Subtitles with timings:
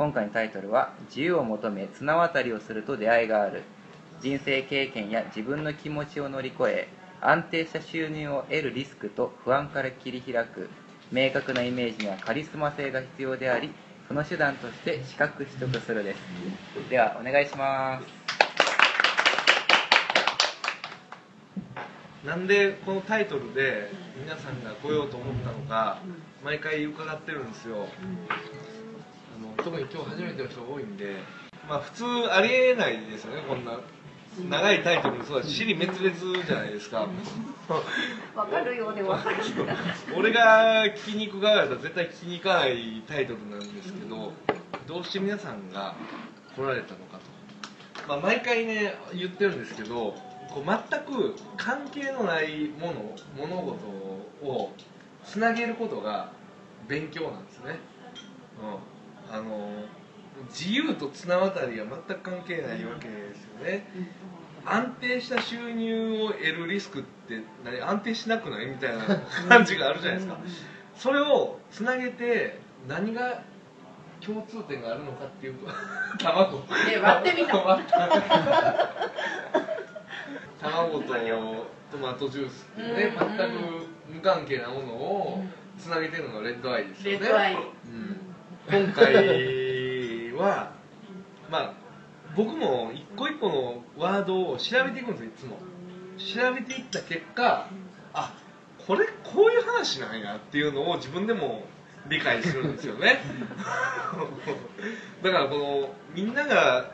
[0.00, 3.64] 今回のタイトルは「自由を求め綱渡りをすると出会いがある」
[4.22, 6.88] 人生経験や自分の気持ちを乗り越え
[7.20, 10.70] 安定した収入を得るリスクと不安から切り開く。
[11.12, 13.74] 明確なイメージにはカリスマ性が必要であり
[14.08, 16.18] その手段として資格取得するです。
[16.88, 18.06] ではお願いします。
[22.26, 25.98] なんでこのタイトルで皆さんが来ようと思ったのか
[26.42, 27.86] 毎回伺ってるんですよ。
[29.40, 31.16] の特に今日初めての人が多いんで。
[31.68, 33.78] まあ普通ありえないですよねこんな
[34.48, 37.08] 長いタイトルもそうだし尻滅裂じゃないですか。
[38.34, 39.36] わかるようでわかる。
[40.16, 44.32] 俺が聞きに行く側だったら絶対聞きに行かないタイトルなんですけど
[44.86, 45.94] どうして皆さんが
[46.56, 50.14] 来られたのかと、まあ、毎回ね言ってるんですけど
[50.48, 53.86] こう全く関係のないもの物事
[54.46, 54.72] を
[55.24, 56.32] つなげることが
[56.88, 57.78] 勉強なんですね、
[58.62, 58.99] うん、
[59.32, 59.70] あの
[60.48, 63.86] 自由と綱渡りが全く関係ないわけですよね。
[64.64, 68.66] 安定した収入を得るリスクって何安定しなくない？
[68.66, 69.04] みたいな
[69.48, 70.36] 感じがあるじゃないですか。
[70.94, 72.58] それをつなげて
[72.88, 73.42] 何が
[74.20, 75.66] 共通点があるのかっていうと
[76.22, 76.62] 卵。
[76.90, 77.78] え割ってみた。
[80.60, 81.14] 卵と
[81.90, 83.52] トマトジュースっていうねうん全く
[84.14, 85.44] 無関係なものを
[85.78, 87.26] つなげてるのがレッドアイですよね。
[87.26, 87.54] レッドアイ。
[87.54, 87.56] う
[87.88, 88.19] ん
[88.70, 90.70] 今回は
[91.50, 91.74] まあ
[92.36, 95.58] 僕も一個一個のワードを調べていくんですよいつも。
[96.18, 97.68] 調べていった結果
[98.12, 98.34] あ
[98.86, 101.64] これこういう話なんやっていうのを自分でも
[102.08, 103.18] 理解するんですよね。
[105.22, 106.92] だからこのみんなが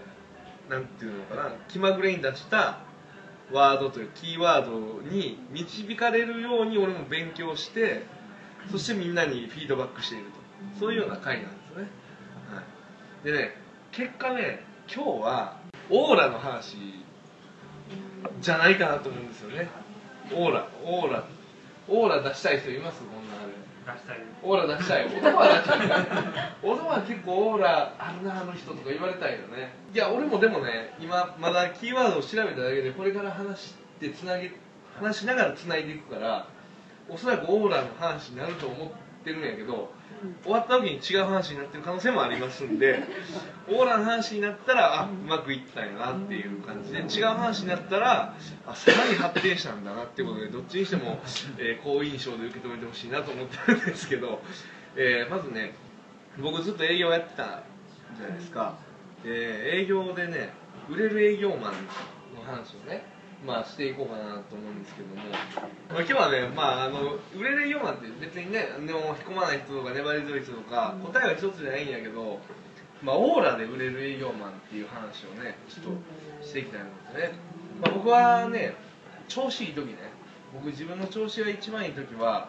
[0.70, 2.78] なんていうのかな気まぐれに出した
[3.52, 8.06] ワードというキーワードに導かれるように俺も勉強して
[8.70, 10.46] そしてみんなにフィードバックしていると。
[10.78, 11.65] そういうような回なんです、
[13.26, 13.50] でね
[13.90, 15.56] 結果ね今日は
[15.90, 16.76] オーラの話
[18.40, 19.68] じゃないかなと思うんですよね。
[20.32, 21.24] オーラオーラ。
[21.88, 23.00] オーラ出したい人います？
[23.00, 23.52] こんなあれ。
[23.98, 25.06] 出したいオーラ出したい？
[25.18, 25.78] 男は出したい。
[26.62, 29.72] 男は結構オーラあるなあの人とか言われたいよね。
[29.92, 34.52] いや俺もでもね今まだキーワードを調べただけでこれから話してつなげ
[35.00, 36.46] 話しながらつないでいくから
[37.08, 38.88] おそらくオーラの話になると思っ
[39.24, 39.92] てるんやけど
[40.42, 43.00] 終わった時に違う話になってる可能性もありますんで
[43.68, 48.34] オーラの話になったらあうまくいったんやなっていう感じで違う話になったら
[48.66, 51.18] あさらに発展したんだなっていうことでどっちにしても、
[51.58, 54.40] えー好印象で受け止めてほしいなと思ってるんですけど、
[54.96, 55.74] えーまずね
[56.40, 57.62] 僕ずっと営業やってた
[58.16, 58.76] じゃないですか、
[59.24, 60.50] で営業でね
[60.88, 61.60] 売れる営業マン
[62.34, 63.04] の話をね
[63.46, 65.22] まあしていこうかなと思うんですけども、
[65.88, 72.40] まあ、今日はね、まあ、あの売れる営業マンって別にねでも引っ込まない人とか粘り強い人とか答えは一つじゃないんやけど、
[73.02, 75.94] まあ、オーラで売れる営業マンっていう話をねちょっ
[76.40, 77.38] としていきたいなと思ってね、
[77.80, 78.74] まあ、僕はね
[79.28, 80.16] 調子いい時ね。
[80.54, 82.48] 僕自分の調子が一番いい時は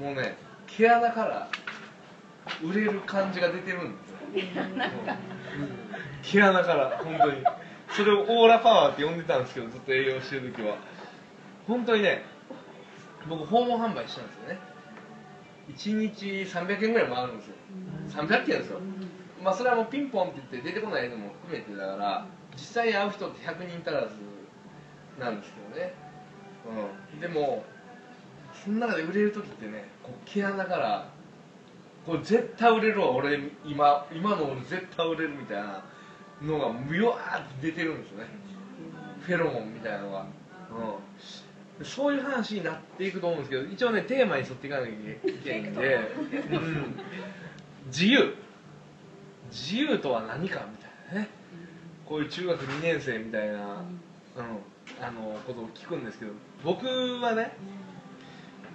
[0.00, 0.36] もうね
[0.66, 1.48] 毛穴から
[2.62, 3.96] 売れる感じが出てるん
[4.32, 4.82] ですよ、 うん。
[6.22, 7.44] 毛穴から本当に
[7.96, 10.76] それをオーラパワーって呼んでたんですけどずっと営業してる時は。
[11.66, 12.24] 本当にね
[13.26, 14.58] 僕訪問販売したんですよね。
[15.74, 17.54] 1日300件ぐらい回るんですよ。
[18.22, 18.80] 300件ですよ。
[19.42, 24.14] まあそれはもうピンポンって言って出てこないのも含めてだから実際に会う人って100人足らず
[25.18, 25.94] なんですけどね。
[27.14, 27.20] うん。
[27.20, 27.64] でも
[28.62, 31.08] その中で売れる時ってねこう毛穴から
[32.04, 35.82] これ絶対売れるわ俺今今の俺絶対売れるみたいな
[36.42, 38.26] のがむわーって出てるんですよね。
[39.20, 40.26] フェロモンみたいなのが、
[41.80, 44.94] うん、そういう話になっていくと思うんですけど一応ねテーマに沿っていかなきゃい
[45.42, 46.96] けないんで、うん、
[47.86, 48.34] 自由。
[49.50, 51.28] 自由とは何かみたいなね。
[52.04, 53.60] こういう中学2年生みたいな、うん、
[55.00, 56.32] あのことを聞くんですけど。
[56.64, 57.56] 僕はね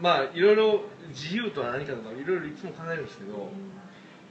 [0.02, 3.50] まあいろいろ自由とは何かとかいろいろいつも考えるんですけど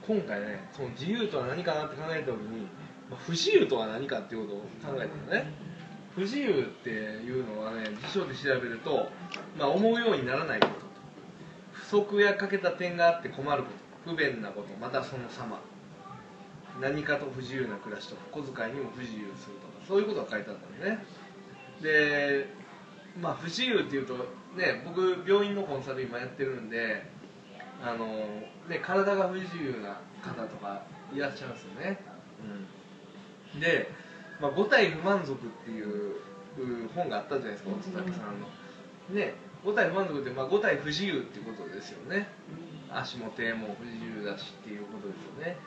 [0.05, 2.80] 今回ねその自由とは何かなって考えた時に、まあ
[3.15, 5.51] 不自由とは何かっていうことを考えたのね。
[6.15, 9.09] 不自由っていうのはね辞書で調べると、
[9.57, 10.73] まあ、思うようにならないこと
[11.71, 13.69] 不足や欠けた点があって困るこ
[14.05, 14.11] と。
[14.11, 14.67] 不便なこと。
[14.79, 15.59] またその様。
[16.79, 19.85] 何かと不自由な暮らしとか小遣いにも不自由するとか。
[19.87, 21.05] そういうことが書いてあったんですね。
[21.81, 22.47] で
[23.19, 24.15] まあ不自由っていうと
[24.55, 27.03] ね僕病院のコンサル今やってるんで
[27.83, 28.05] あの
[28.69, 31.99] ね体が不自由な方とかいらっしゃいますよね、
[32.41, 32.67] うん、
[33.59, 33.89] で、
[34.39, 36.15] まあ、五体不満足っていう
[36.57, 38.47] う本があったじゃないですか大津竹さんの。
[39.13, 42.27] ね五体不満足って、まあ、五体不自由っていうことですよね。
[42.91, 45.57] 足も手も不自由だしっていうことですよね。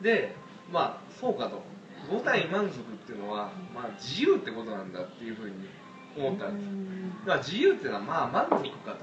[0.00, 0.34] で
[0.72, 1.62] まあそうかと。
[2.10, 5.54] 五体満足っていうのは、まあ、自由ってことなんだっていうふうに
[6.18, 6.68] 思ったんです。
[7.26, 8.96] まあ自由っていうのはまあ満足か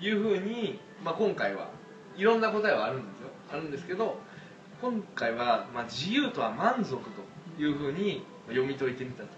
[0.00, 1.70] というふうに、まあ、今回は
[2.16, 3.28] いろんな答えはあるんですよ。
[3.52, 4.18] あるんですけど
[4.80, 9.28] 今回は、まあ、自由とは満足というふうに読み解いてみたと。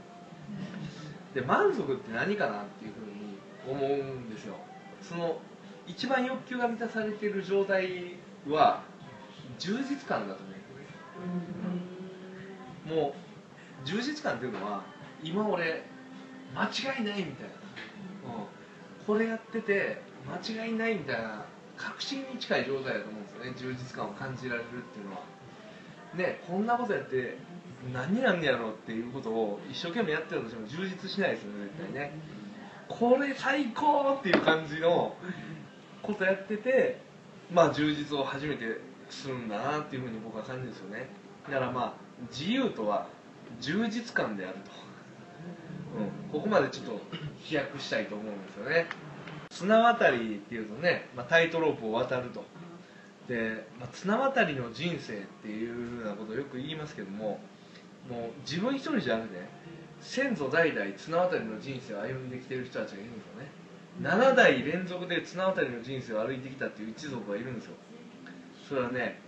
[1.34, 4.54] で満足って何かなっていうふうに思うんですよ。
[5.02, 5.38] その
[5.86, 8.16] 一番欲求が満たされている状態
[8.48, 8.82] は
[9.58, 10.56] 充実感だと思う
[12.88, 13.12] もう
[13.86, 14.84] 充実感っていうのは
[15.22, 15.82] 今俺
[16.54, 17.54] 間違いないみたいな、
[18.26, 21.44] うん、これやってて間違いないみたいな
[21.76, 23.54] 確信に近い状態だと思うんですよね。
[23.56, 25.36] 充実感を感じられるっていうのは。
[26.14, 27.36] ねこんなことやって
[27.92, 32.12] 何になんねやろうっていうことを一生懸命やってるとしても充実しないですよね絶対ね。
[32.88, 35.14] これ最高っていう感じの
[36.02, 37.00] ことやってて
[37.52, 38.80] まあ充実を初めて
[39.10, 41.08] するんだなっていうふうに僕は感じるんですよね。
[41.48, 41.94] だからまあ
[42.30, 43.06] 自由とは
[43.60, 44.70] 充実感であると、
[45.98, 47.00] うん、ここまでちょっと
[47.42, 48.86] 飛躍したいと思うんですよね。
[49.58, 52.44] 綱渡りっていうとね、まあ、タイトロープを渡ると。
[53.26, 57.40] で、まあ、綱渡りの人生っていうふうなことをよく言いますけども
[58.08, 59.48] もう自分一人じゃなくてね
[60.00, 63.50] 先祖代々綱渡りの人生を歩んできてる人たちがいるんですよね。
[64.02, 67.72] 7代連続で綱渡りの人生を歩いてきたっていう一族がいるんですよ。
[68.68, 69.18] それはね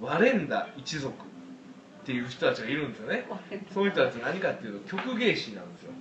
[0.00, 3.24] ワレンダ一族っていう人たちがいるんですよね。
[3.72, 5.92] そういう人たち何かっていうと曲芸師なんですよ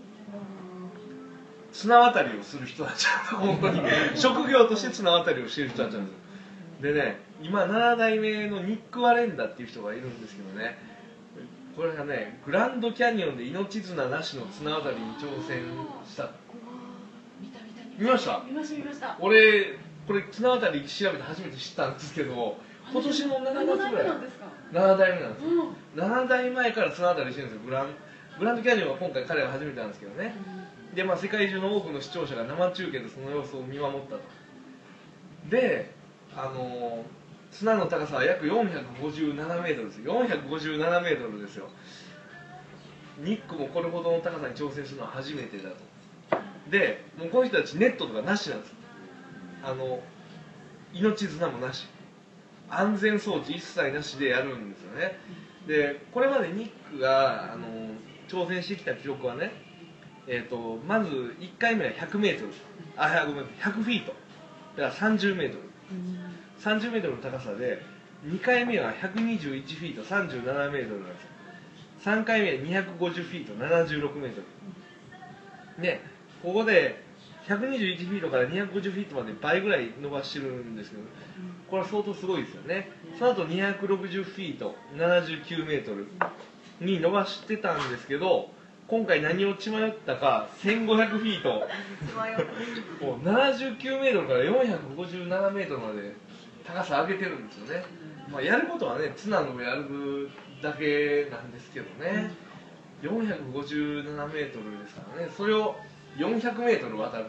[1.71, 3.81] 綱渡りをする人たち本当に
[4.15, 6.11] 職業として綱渡りをしてる人たちなんで
[6.79, 6.83] す。
[6.83, 10.77] でね今7代目のニック・ワレンダっていう人がいるんですけどね
[11.75, 15.61] これがねグランドキャニオンで命綱なしの綱渡りに挑戦
[16.09, 16.29] した。
[17.97, 18.41] 見ました？
[18.45, 19.17] 見ました見ました。
[19.19, 19.77] 俺
[20.07, 22.57] これ綱渡り調べて初めて知ったんですけど
[22.91, 24.07] 今年の7月ぐらい。
[24.07, 27.65] なんですか？7代目なんですうん7代前から綱渡りしてるんですよ。
[27.65, 27.87] グラン
[28.39, 30.35] グランドキャニオンは今回彼が初めてなんですけどね
[30.95, 34.21] で、まあ、世界中の多くの視聴者が生中継でその様子を見守ったと。
[35.49, 35.93] で
[36.35, 37.21] あのー
[37.51, 40.23] 綱の高さは約457メートルですよ。
[40.23, 41.69] 457メートルですよ。
[43.19, 45.75] ニックもこれほどの高さに挑戦するのは初めてだと。
[46.69, 48.73] でもうこの人たちネットとかなしなんです
[49.63, 49.99] あの
[50.93, 51.87] 命綱もなし。
[52.69, 55.19] 安全装置一切なしでやるんですよね。
[55.67, 57.67] でこれまでニックがあの
[58.29, 59.51] 挑戦してきた記録はね
[60.27, 61.09] えー、とまず
[61.39, 62.51] 1回目は 100m
[62.97, 64.13] あごめん100フィート。
[64.77, 65.57] だから 30m
[66.59, 67.81] 30m の高さで
[68.25, 70.97] 2回目は121フィート 37m なんですよ。
[72.03, 74.41] 3回目は250フィート 76m
[75.81, 76.01] で
[76.43, 77.03] ここで
[77.47, 81.03] 121フィートから250フィートまで倍ぐらい伸ばしてるんですけど
[81.69, 82.89] これは相当すごいですよね。
[83.17, 86.05] その後260フィート 79m
[86.79, 88.51] に伸ばしてたんですけど
[88.91, 91.65] 今回何を血迷ったか1500フィート。
[93.01, 96.13] もう79メートルから457メートルまで
[96.67, 97.85] 高さ上げてるんですよね、
[98.29, 100.29] まあ、やることはね綱の上歩く
[100.61, 102.31] だけなんですけどね。
[103.01, 105.31] 457メートルですからね。
[105.37, 105.77] それを
[106.17, 107.25] 400メートル渡る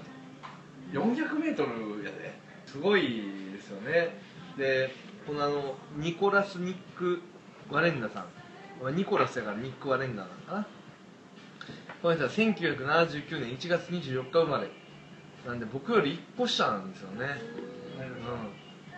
[0.93, 0.99] と。
[0.99, 2.35] 400メートルやで。
[2.67, 3.03] すごい
[3.53, 4.19] ですよね。
[4.59, 4.91] で
[5.25, 7.23] このあのニコラス・ニック・
[7.71, 8.27] ワレンダさん。
[8.83, 10.67] まあニコラスやからニック・ワレンダなのかな
[12.03, 14.69] この人は1979年1月24日生まれ。
[15.47, 17.27] なんで僕より1個下なんですよね、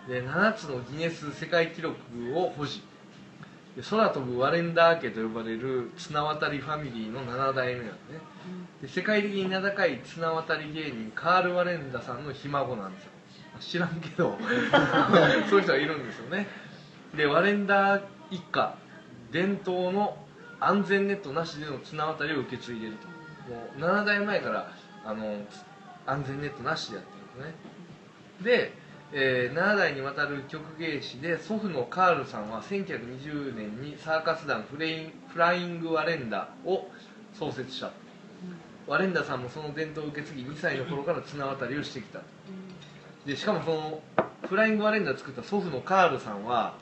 [0.05, 1.95] うん、で7つのギネス世界記録
[2.35, 2.81] を保持。
[3.75, 7.97] で空飛ぶワレンダー家と呼ばれる綱渡りファミリーの7代目なんでね。
[8.81, 13.11] で世界的に名高い綱渡り芸人カール・ワレンダさんのひ孫なんですよ。
[13.59, 14.35] 知らんけど。
[15.49, 16.47] そういう人がいるんですよね。
[17.15, 18.75] でワレンダー一家
[19.31, 20.17] 伝統の
[20.59, 23.07] 安全ネットなしでの綱渡りを受け継いでると。
[23.53, 24.71] もう7代前から
[25.05, 25.37] あの
[26.05, 27.53] 安全ネットなしでやってるん
[28.43, 28.71] ですね。
[28.71, 28.73] で、
[29.13, 36.87] えー7代にわたる曲芸師で祖父のカールさんは1920年にサーカス団フレインフライング・ワレンダを
[37.33, 37.91] 創設した。
[38.87, 42.21] ワレンダさんもその伝統を受け継ぎ2歳の頃から綱渡りをしてきた。
[43.25, 44.01] でしかもその
[44.47, 46.75] フライング・ワレンダを作った祖父のカールさんは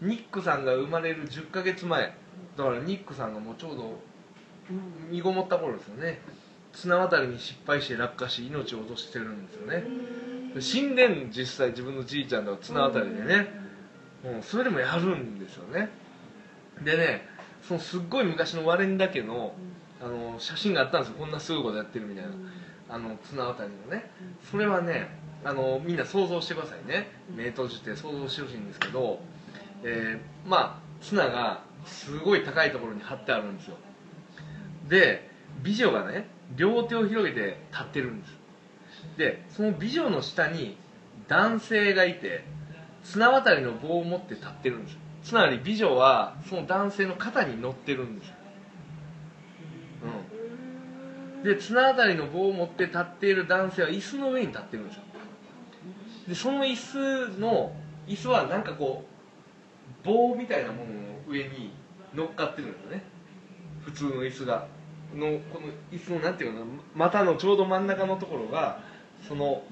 [0.00, 2.14] ニックさんが生まれる10ヶ月前
[2.58, 4.00] だからニックさんがもうちょうど
[5.08, 6.20] 身ごもった頃ですよね。
[6.72, 9.84] 綱渡りに失敗して落下し命を落としてるんですよね。
[10.54, 13.48] で死んでん実際自分のじいちゃんとか綱渡りでね、
[14.24, 15.88] うん、それでもやるんですよね。
[16.82, 17.28] でね
[17.62, 19.54] そのすっごい昔のワレンダ家の
[20.02, 21.16] あの写真があったんですよ。
[21.16, 22.30] こんなすごいことやってるみたいな。
[22.90, 24.10] あの綱渡りのね。
[24.50, 25.06] それはね
[25.44, 27.08] あのみんな想像してくださいね。
[27.36, 29.20] 目閉じて想像してほしいんですけど、
[29.84, 33.76] えーまあ綱がすごい高いところに張ってあるんですよ。
[34.88, 35.28] で
[35.62, 38.38] 美女がね両手を広げて立ってるんです。
[39.16, 40.76] でその美女の下に
[41.28, 42.44] 男性がいて
[43.04, 44.98] 綱渡りの棒を持って立ってるんです。
[45.22, 48.32] つまり美女はその男性の肩に乗ってるんです、
[51.36, 55.02] うん、で綱渡りの棒を持って立っている男性は椅子の上に立ってるんですよ。
[56.28, 56.76] でその椅
[57.34, 57.72] 子の
[58.06, 59.17] 椅子はなんかこう
[60.08, 60.92] 棒みたいなものの
[61.28, 61.72] 上に
[62.14, 63.02] 乗っかってるんですよね。
[63.84, 64.66] 普通の椅子が。
[65.14, 66.72] のこの椅子のなんていうのかな。
[66.94, 68.80] 股のちょうど真ん中のところが
[69.26, 69.62] その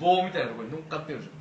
[0.00, 1.32] 棒みたいなところに乗っかってるんですよ。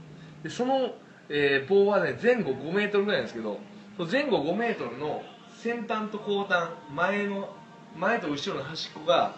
[0.43, 0.95] でその、
[1.29, 3.59] えー棒はね前後5メートルぐらいなんですけど
[3.97, 5.23] その前後5メートルの
[5.57, 7.55] 先端と後端前の
[7.97, 9.35] 前と後ろの端っこが、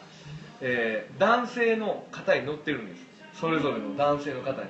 [0.59, 3.05] えー男性の肩に乗ってるんです。
[3.39, 4.69] それぞれの男性の肩に。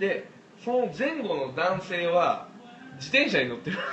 [0.00, 0.28] で
[0.66, 2.48] その前後の男性は
[2.96, 3.76] 自転車に乗ってる。
[3.76, 3.84] んで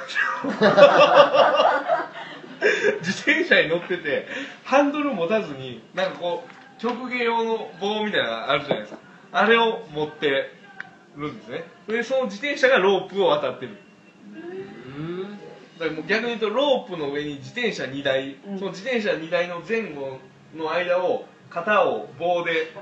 [3.12, 4.26] すよ自転車に乗ってて
[4.64, 9.00] ハンドル持たずになんかこう曲芸用の棒みたいなのあるじゃないですか。
[9.34, 10.50] あれを持って
[11.16, 11.64] るんですね。
[11.88, 13.78] でその自転車がロープを渡ってる。
[15.78, 18.58] だからもう逆に言うとロープの上に自転車2台、うん。
[18.58, 20.18] その自転車2台の前後
[20.56, 22.74] の間を肩を棒で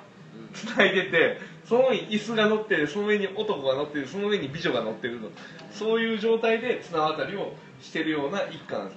[0.53, 5.31] 繋いでてその上に椅子が乗っててその上に男が乗っててその上に美女が乗ってると。
[5.71, 8.95] そういう状態で綱渡りをしてるような一家なんで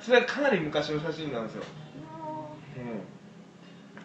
[0.00, 1.64] すそれはかなり昔の写真なんですよ、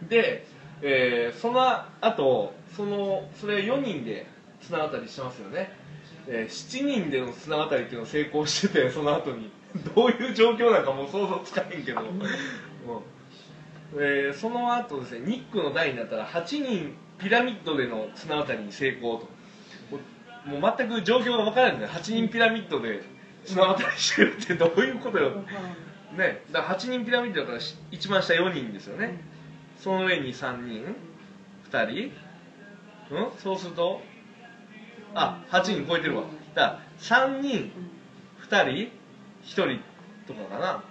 [0.01, 0.47] うん、で、
[0.81, 1.61] えーその
[2.01, 4.25] 後そのそれ4人で
[4.61, 5.71] 綱渡りしてますよね、
[6.27, 9.51] えー7人での綱渡りっていうのを成功しててその後に。
[9.93, 12.21] どういう状況なんかもう想像つかへんけど、うん。
[14.01, 19.27] えーその後ですねニックの代になったら8人ピラミッドでの綱渡りに成功と。
[20.45, 23.03] もう全く状況が分からないんだよ8人ピラミッドで
[23.45, 25.31] 綱渡りしてるってどういうことよ。
[26.15, 26.43] ね。
[26.51, 29.19] だから8人ピラミッドだからし一番下4人ですよね。
[29.77, 30.95] その上に3人。
[31.69, 32.11] 2人。
[33.11, 33.31] うん？
[33.39, 34.01] そうすると
[35.13, 36.23] あ8人超えてるわ。
[36.55, 37.71] だから3人。
[38.49, 38.91] 2人。
[39.43, 39.79] 1人
[40.27, 40.83] とかかな。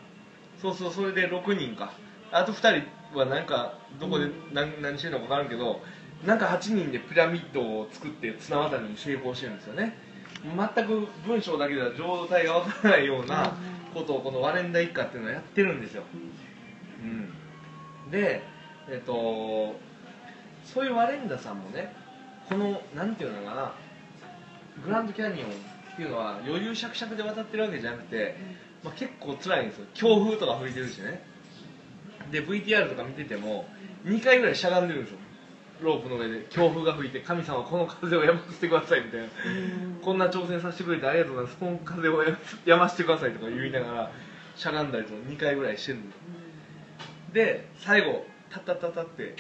[0.61, 1.93] そうそうそれで6人か。
[2.33, 5.81] あと2人はなんかどこで何何してるのか分からんけど
[6.25, 9.97] なんか8人でピラミッドを作って綱渡りに成功してるんですよね。
[10.45, 13.55] 全く文章だけでは状態が分からないような
[13.93, 16.05] ことをこのワレンダ一家っていうのはやってるんですよ、
[17.03, 18.43] うん、で
[18.89, 19.75] えっと
[20.65, 21.93] そういうワレンダさんもね
[22.49, 23.75] このなんていうのかな
[24.85, 25.53] グランドキャニオンっ
[25.97, 28.37] ていうのは余裕しゃくしゃくで渡ってるわけじゃなくて、
[28.85, 29.87] まあ、結構辛いんですよ。
[29.95, 31.23] 強風とか吹いてるしね。
[32.31, 33.67] で VTR とか見てても
[34.05, 35.19] 2回ぐらいしゃがんでるんですよ
[35.81, 39.27] ロープの上で強風が吹いて神様この風をやませてくださいみたいな。
[40.03, 44.11] こんな挑戦させてくれてありがとうございますこの風をややませてくださいとか言いながら
[44.57, 46.13] しゃがんだりとか2回ぐらいしてるん
[47.33, 49.37] で最後タッタッタッタって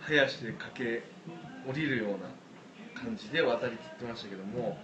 [0.00, 4.78] 早足で駆け降りるような感じで渡りきってましたけども、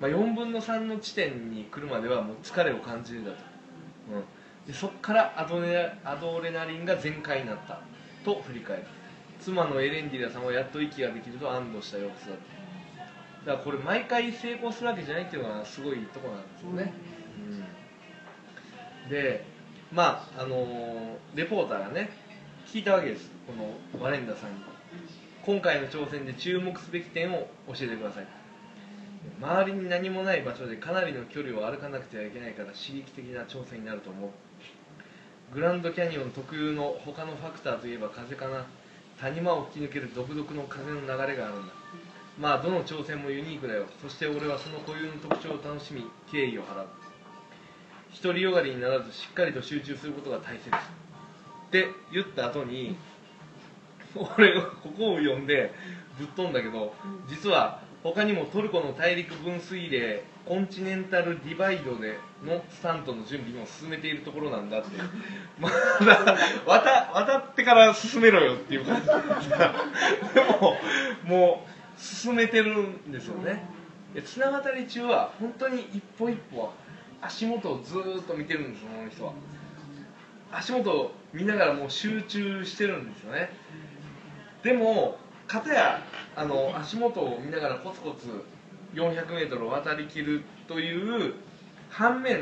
[0.00, 3.36] まあ、4分の3の地点に来るまではもう疲れを感じるんだと、
[4.12, 7.80] うん、でそこからアドネアドレナリンが全開になった
[8.24, 8.82] と振り返る
[9.40, 12.56] 妻のエレンディラさんはやっと息ができると安堵した様子だと。
[13.46, 16.92] だからこれ毎回成功するわけじゃないっていうのがすごいとこなんですよね、
[19.04, 19.10] うん。
[19.10, 19.44] で
[19.92, 22.10] まああのーレポーターがね
[22.66, 23.30] 聞いたわけです。
[23.46, 24.56] このワレンダさんに。
[25.44, 28.26] 今回の挑戦で注目すべき点を教えてください。
[29.40, 34.30] 周りに何もない場所でかなりの距離を歩かなくてはいけないから刺激的な挑戦になると思う。
[35.54, 38.66] グランドキャニオン特有の他のファクターといえば風かな
[39.20, 41.72] 谷間を吹き抜ける独特の風の流れがあるんだ。
[42.38, 43.86] まあどの挑戦もユニークだよ。
[44.02, 46.86] そして俺はその固有の特徴を楽しみ敬意を払う。
[48.22, 50.70] 独りよがりにならずしっかりと集中することが大切。
[50.70, 52.96] って言った後に
[54.36, 55.72] 俺がここを読んで
[56.18, 56.94] ぶっ飛んだけど
[57.28, 64.88] 実は他にもトルコの大陸分水嶺コンチネンタルディバイドでのスタントの準備も進めているところなんだって
[65.58, 69.02] まだ渡渡ってから進めろよっていう感
[69.42, 69.56] じで
[70.34, 70.76] でも
[71.24, 73.64] もう進めてるんですよね。
[74.24, 76.70] 綱渡り中は本当に一歩一歩
[77.20, 79.32] 足元をずっと見てるんですこの人は。
[80.52, 83.50] 足元を見ながらもう集中してるんですよね。
[84.62, 86.02] でも片や
[86.36, 88.26] あの足元を見ながらコツコツ
[88.96, 91.34] 400m を渡りきるという
[91.90, 92.40] 反面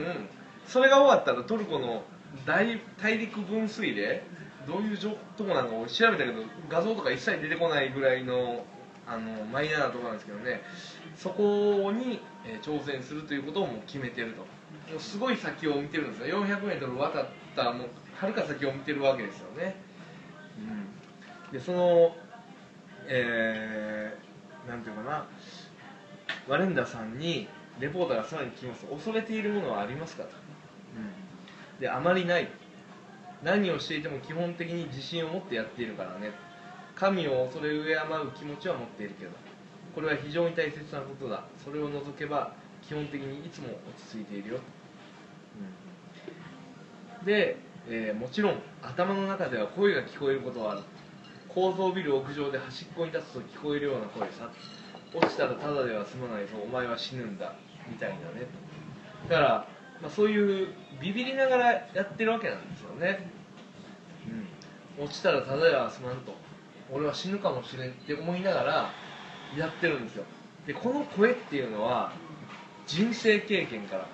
[0.66, 2.04] それが終わったらトルコの
[2.46, 4.22] 大大陸分水嶺
[4.66, 8.64] どういうとこなのかを調べたけど画像とか一切出てこないぐらいの
[9.06, 10.62] あのマイナーなところなんですけどね。
[11.14, 14.40] そこにえー挑戦するということをもう決めてると。
[14.40, 16.42] もうすごい先を見てるんですよ。
[16.42, 19.76] 400m 渡ったもうはるか先を見てるわけですよね、
[20.58, 22.16] うん、でその
[23.06, 25.26] えー、なんていうかな。
[26.48, 27.48] ワレンダさんに
[27.80, 28.86] レポーターがさらに聞きます。
[28.86, 30.24] 恐れているものはありますか？
[30.24, 30.30] と、
[30.96, 32.48] うん、であまりない。
[33.42, 36.32] 何をしていても基本的に自信を持ってやっているからね。
[36.94, 37.82] 神を恐れ敬う
[38.36, 39.32] 気持ちは持っているけど。
[39.94, 41.44] これは非常に大切なことだ。
[41.64, 43.76] それを除けば基本的にいつも落
[44.10, 44.60] ち着いているよ、
[47.20, 47.26] うん。
[47.26, 47.56] で、
[47.88, 50.80] えーもちろん頭の中では声が聞こえることはある。
[51.48, 54.50] 高層ビル屋上で端っこに立つと聞こえるような声さ。
[55.14, 57.54] 落ちたらただでは済まないぞお前は死ぬんだ
[57.88, 58.46] みたいなね。
[59.28, 59.48] だから、
[60.02, 60.68] まあ、そういう
[61.00, 63.30] ビビりながらやってるわけなんですよね、
[64.98, 66.34] うん、落ちたらただでは済まんと。
[66.92, 68.90] 俺は死ぬかもしれんって思いながら
[69.56, 70.24] やってるんですよ。
[70.66, 72.12] でこの声っていうのは
[72.86, 74.06] 人生経験から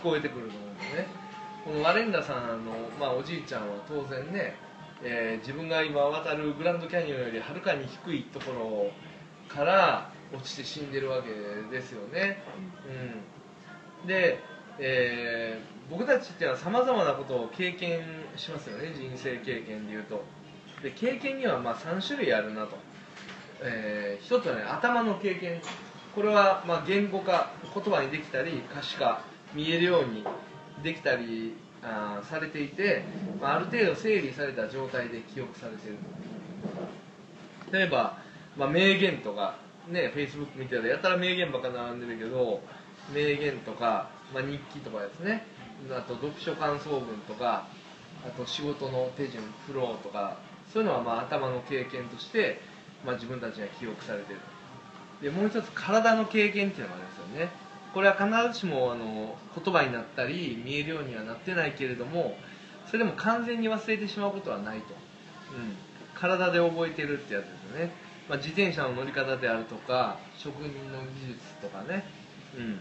[0.00, 1.06] 聞こえてくると思うんですね。
[1.64, 4.54] このワレンダさんの、まあ、おじいちゃんは当然ね、
[5.02, 11.30] えー自分が今渡るグランドキャニオンよりはるかに低いところから落ちて死んでるわけ
[11.70, 12.42] ですよね、
[14.02, 14.38] うん、で、
[14.78, 18.00] えー僕たちっていうのはさまざまなことを経験
[18.36, 18.94] しますよね。
[18.96, 20.24] 人生経験でいうと。
[20.82, 22.78] で経験にはまあ3種類あるなと、
[23.62, 25.60] えー一つはね頭の経験。
[26.14, 30.24] これはまあ言語化言葉にできたり可視化見えるように
[30.82, 33.02] できたりあされていて、
[33.40, 35.96] まあ、ある程度整理された状態で記憶されてる。
[37.72, 38.18] 例えば、
[38.56, 42.60] まあ、名言とかね Facebook 見てたらやたら名言ばっか並んでるけど
[43.12, 45.46] 名言とか、まあ、日記とかですね。
[45.90, 47.66] あと読書感想文とか
[48.26, 50.38] あと仕事の手順フローとか
[50.72, 52.60] そういうのはまあ頭の経験として、
[53.04, 54.40] まあ、自分たちには記憶されてる。
[55.22, 57.50] でもう一つ体の経験っていうのがありますよね。
[57.94, 62.36] これは必ずしもあの言葉になったり見えるようにはなってないけれども
[62.86, 64.86] それでも完全に忘れてしまうことはないと、
[65.56, 65.76] うん、
[66.14, 67.92] 体で覚えてるってやつですよね、
[68.28, 72.04] まあ、自転車の乗り方であるとか職人の技術とかね。
[72.56, 72.80] うん。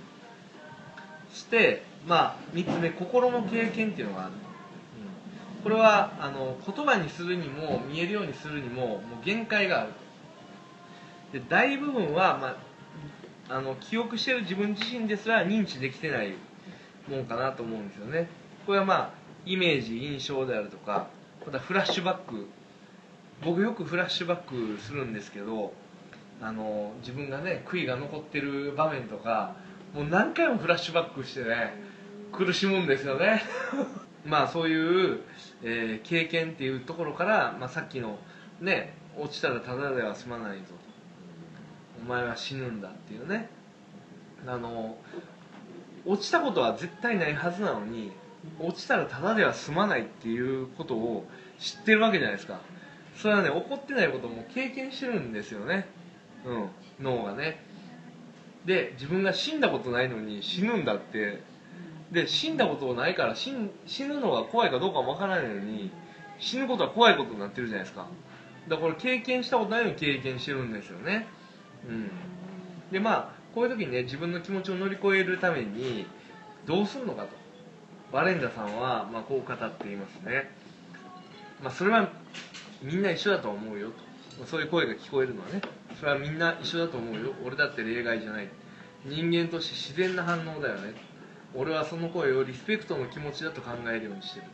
[1.29, 9.93] そしてまあ3つ目心の経験っていうのがある、うん、これはあの言葉にするにも見えるようにするにももう限界がある
[11.32, 11.39] と。
[11.39, 12.58] で大部分は、ま
[13.49, 16.36] あ、あの記憶してる自分自身ですら認知できてない
[17.10, 18.29] もんかなと思うんですよね。
[18.65, 19.13] これはまあ
[19.45, 21.08] イメージ印象であるとか
[21.45, 22.47] またフラッシュバック
[23.45, 24.38] 僕よくフラッシュバッ
[24.75, 25.73] クするんですけど
[26.41, 29.56] あの自分がね悔いが残ってる場面とか
[29.93, 31.73] もう何回もフラッシュバックしてね
[32.32, 33.43] 苦しむんですよね。
[34.25, 35.19] まあそういう、
[35.62, 38.17] えー経験っていうところから、まあ、さっきの
[38.60, 40.63] ね落ちたらただでは済まないぞ
[42.01, 43.49] お前は死ぬんだっていうね。
[44.45, 44.97] あの
[46.06, 48.12] 落ちたことは絶対ないはずなのに
[48.60, 51.25] 落ちたらただでは済まないっていうことを
[51.60, 52.60] 知ってるわけじゃないですか。
[53.15, 55.88] それはね起こってないことも経験してるんですよね。
[56.45, 56.69] うん。
[56.99, 57.63] 脳がね。
[58.65, 61.41] で自分が死んだことないのに死ぬんだって。
[62.12, 65.91] で死んだことないから死ぬのが怖いかどうかもわからないのに
[66.38, 68.08] 死ぬことは怖いことになってるじゃないですか。
[68.67, 71.28] だからこれ経験したことないのに経験してるんですよね。
[71.88, 72.12] うん。
[72.91, 76.06] でまあこういう時にね自分の気持ちを乗り越えるために
[76.65, 77.43] どうするのかと。
[78.13, 80.52] バレンダさんは、まあ、こう語っていますね、
[81.63, 82.12] まあ、それは
[82.83, 83.89] みんな一緒だと思うよ
[84.37, 84.45] と。
[84.45, 85.61] そういう声が聞こえるのはね。
[85.99, 87.33] それはみんな一緒だと思うよ。
[87.45, 88.49] 俺だって例外じゃない。
[89.05, 90.93] 人間として自然な反応だよね。
[91.55, 94.45] 俺はその声をリスペクトの気持ちだと考えるようにしてる。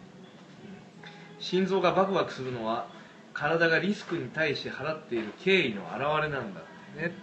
[1.36, 1.42] うん。
[1.42, 2.88] 心臓がバクバクするのは
[3.40, 6.60] 体がリスクに対して払っている敬意の表れなんだ
[6.98, 7.14] ね、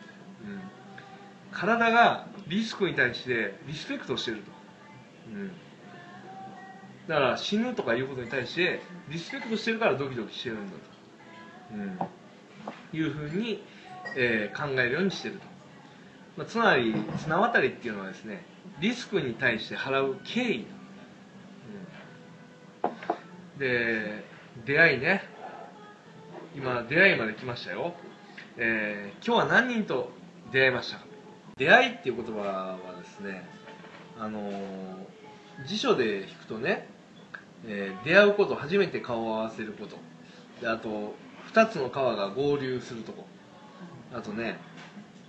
[0.43, 0.61] うん、
[1.53, 4.51] 体がリスクに対してリスペクトしてると、
[5.31, 5.49] うん、
[7.07, 10.79] だから死ぬとかいうことに対してリスペクトしてるからドキドキしてるんだと、
[11.73, 11.99] うん、
[12.99, 13.63] いうふうに、
[14.17, 15.41] えー考えるようにしてると、
[16.37, 18.45] まあ、つまり綱渡りっていうのはですね
[18.81, 20.67] リスクに対して払う敬意、
[22.83, 24.25] うん、で
[24.65, 25.23] 出会いね。
[26.55, 27.95] 今出会いまで来ましたよ、
[28.57, 30.11] えー今日は何人と
[30.53, 31.05] 出会いましたか。
[31.59, 33.47] 出会いっていう言葉はですね
[34.19, 35.07] あのー
[35.67, 36.89] 辞書で引くとね、
[37.67, 39.97] えー出会うこと初めて顔を合わせること。
[40.61, 41.15] であと
[41.57, 43.25] 2つの川が合流するとこ。
[44.13, 44.59] あとね、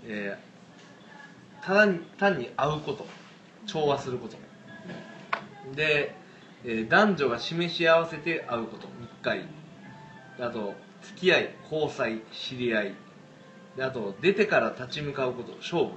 [0.05, 0.47] えー
[1.65, 3.05] 単に単に会うこと。
[3.65, 4.37] 調和すること。
[5.73, 6.15] で、
[6.65, 8.89] えー男女が示し合わせて会うこと。
[8.99, 9.45] 密会
[10.37, 12.93] あと付き合い交際知り合い。
[13.77, 15.53] であと出てから立ち向かうこと。
[15.57, 15.91] 勝負。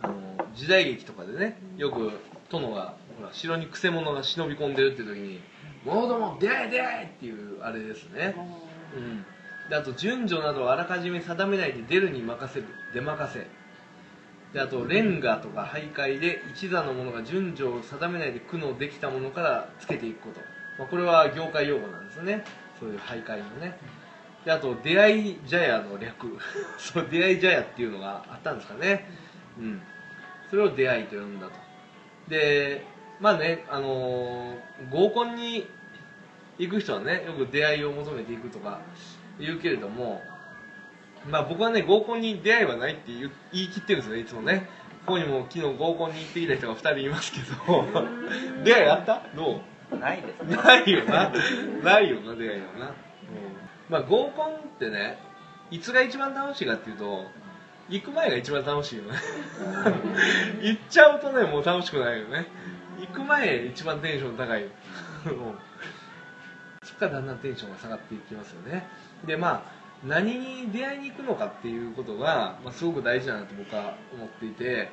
[0.00, 0.14] あの
[0.54, 2.12] 時代劇とかでねよく
[2.50, 5.40] 殿がほら城にくせ者が忍び込んでるって時に
[5.84, 8.34] 「者ども出会え出会え!」っていうあれですね、
[8.96, 9.24] うん、
[9.72, 12.66] であと順序などをあらかじめ定めないで出るに任せる。
[12.92, 13.46] 出任せ。
[14.52, 20.40] であとレンガとか徘徊で一座のものが順序を定めないで苦悩できたものからつけていくこと、
[20.78, 22.44] まあ、これは業界用語なんですね。
[22.78, 23.78] そういう徘徊のね。
[24.44, 26.38] であと出会い茶屋の略。
[26.76, 29.08] そう出会い茶屋っていうのがあったんですかね。
[29.58, 29.80] うん。
[30.50, 31.52] それを出会いと呼んだと。
[32.28, 32.84] で
[33.20, 35.66] まあねあのー合コンに
[36.58, 38.78] 行く人はねよく出会いを求めていくとか
[39.42, 40.22] 言うけれども
[41.28, 44.68] まあ僕はね合コンに出会いはないって言い切ってるんですよねいつもね。
[45.04, 47.84] ここにも昨日合コンに行ってきた人が2人いますけど。
[48.64, 49.22] 出会いあった？
[49.34, 49.60] ど
[49.92, 49.96] う？
[49.98, 50.44] ないです。
[50.44, 51.32] ねないよな。
[51.82, 52.94] ないよな出会いはな、うん、
[53.88, 55.18] まあ合コンってね
[55.70, 57.24] いつが一番楽しいかっていうと
[57.88, 59.18] 行く前が一番楽しいよね。
[60.62, 62.46] 行っちゃうとねもう楽しくないよね。
[63.00, 64.62] 行く前一番テンション高い。
[64.64, 64.70] うん。
[66.84, 68.86] そっからだんだんテンションが下がっていきますよね
[69.26, 74.90] でまあ何に出会いに行くのかっていうことが、まあ、すごく大事だなと僕は思っていて、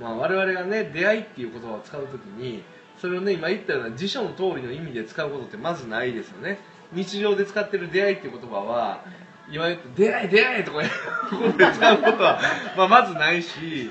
[0.00, 2.62] まあ、我々がね出会いっていう言葉を使う時に
[3.00, 6.58] それをね今言ったような辞書の通りの意味で使うことってまずないですよね。
[6.92, 9.04] 日常で使ってる出会いっていう言葉は
[9.50, 10.88] 今言った出会い出会いとかいう
[11.30, 12.40] ことで使うことは、
[12.76, 13.90] まあ、まずないし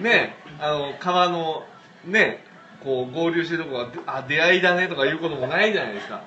[0.00, 1.64] ねあの川の
[2.04, 2.44] ね
[2.82, 6.22] こう合流してるとこがあ出会いだねとかいうこともないじゃないですか。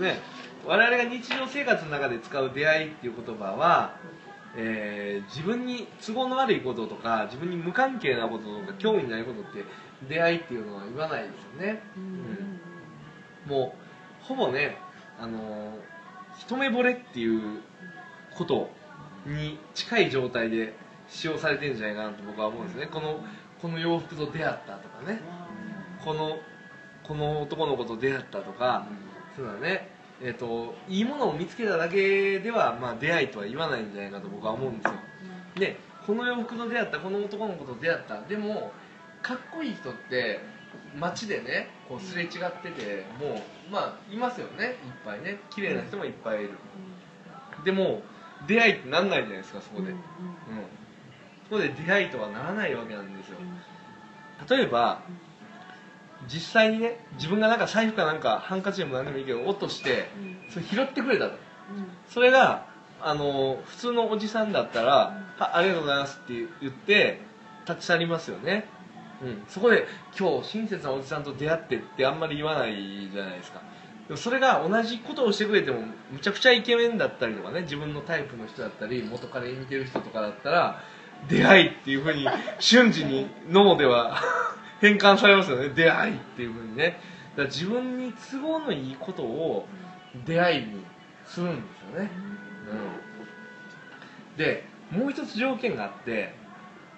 [0.00, 0.20] ね。
[0.66, 3.96] 我々が日常生活の中で使う出会いっていう言葉は、
[4.56, 9.64] えー自分に都合の悪いこととか自分に無関係なこととか興味ないことって
[10.08, 12.60] 出会いっていうのは言わないですよね、うん。
[13.50, 13.74] も
[14.22, 14.76] うほぼね
[15.18, 15.72] あのー
[16.38, 17.60] 一目惚れっていう
[18.36, 18.70] こと
[19.26, 20.74] に近い状態で
[21.08, 22.86] 使用されてるんじゃないかなと僕は思うんですね。
[22.86, 23.20] この
[23.60, 25.20] この洋服と出会ったとかね。
[26.04, 26.38] この
[27.04, 28.86] この男の子と出会ったとか、
[29.36, 29.91] そうだね
[30.24, 34.92] えー、といいものを見つけただけでは、まあ、出会いとは言わないんじゃないかと僕は思うんですよ。
[35.56, 38.20] でこの洋服と出会ったこの男の子と出会った。
[38.22, 38.72] でも
[39.20, 40.40] かっこいい人って
[40.96, 42.30] 街でねこうすれ違っ
[42.62, 43.34] てても
[43.68, 44.64] うまあいますよね。
[44.64, 44.72] いっ
[45.04, 45.40] ぱいね。
[45.50, 46.50] 綺麗な人もいっぱいいる。
[47.64, 48.02] でも
[48.46, 49.98] 出会いってなんないじゃないですかそこで、うん、
[51.48, 53.38] そこで出会いとはならないわけなんですよ。
[54.48, 55.02] 例えば
[56.28, 60.08] 実際にね自分がなんか財布かなんかハンカチでも何でもいいけど落として
[60.50, 61.36] それ拾ってくれたと。
[62.08, 62.66] それが
[63.00, 67.20] あの普通のおじさんだったら「はありがとうございます」って言って
[67.66, 68.66] 立ち去りますよね、
[69.22, 69.86] うん、そこで
[70.18, 73.60] 「今日親切なおじさんと出会って」ってあんまり言わないじゃないですか。
[74.08, 75.80] でもそれが同じことをしてくれても
[76.10, 80.82] むちゃくちゃイケメンだったりとかね自分のタイプの人だったり元彼に似てる人とかだったら
[81.28, 82.26] 出会いっていうふうに
[82.58, 84.20] 瞬時に脳では
[84.82, 85.70] 変換されますよね。
[85.70, 86.98] 出会いっていうふうにね。
[87.30, 89.66] だから自分に都合のいいことを
[90.26, 90.84] 出会いに
[91.24, 92.10] するんですよね、
[94.30, 96.34] うん、でもう一つ条件があって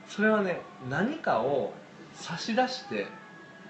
[0.09, 1.73] それはね何かを
[2.15, 3.07] 差し出して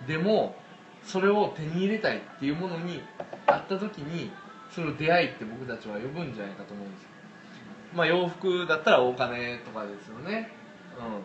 [0.07, 0.57] でも
[1.05, 3.03] それを手に入れたいっていうものに
[3.47, 4.31] あった時に
[4.71, 7.09] それを出会いって僕たちは呼ぶんじゃないかと思うんですよ。
[7.95, 10.51] まあ洋服だったらお金とかですよね。
[10.99, 11.23] うん。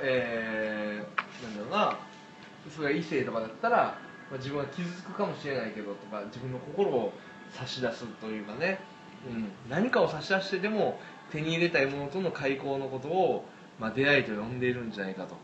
[0.00, 1.98] えー、なんだろうな。
[2.70, 3.98] それが異性とかだったら、
[4.30, 7.12] まあ、自分は傷つくかもしれないけどとか自分の心を
[7.52, 8.78] 差し出すというかね、
[9.28, 13.44] うん、何かを差し出してでも手に入れたいものとの開口のことを、
[13.78, 15.36] まあ、出会いと呼んでいるんじゃないかと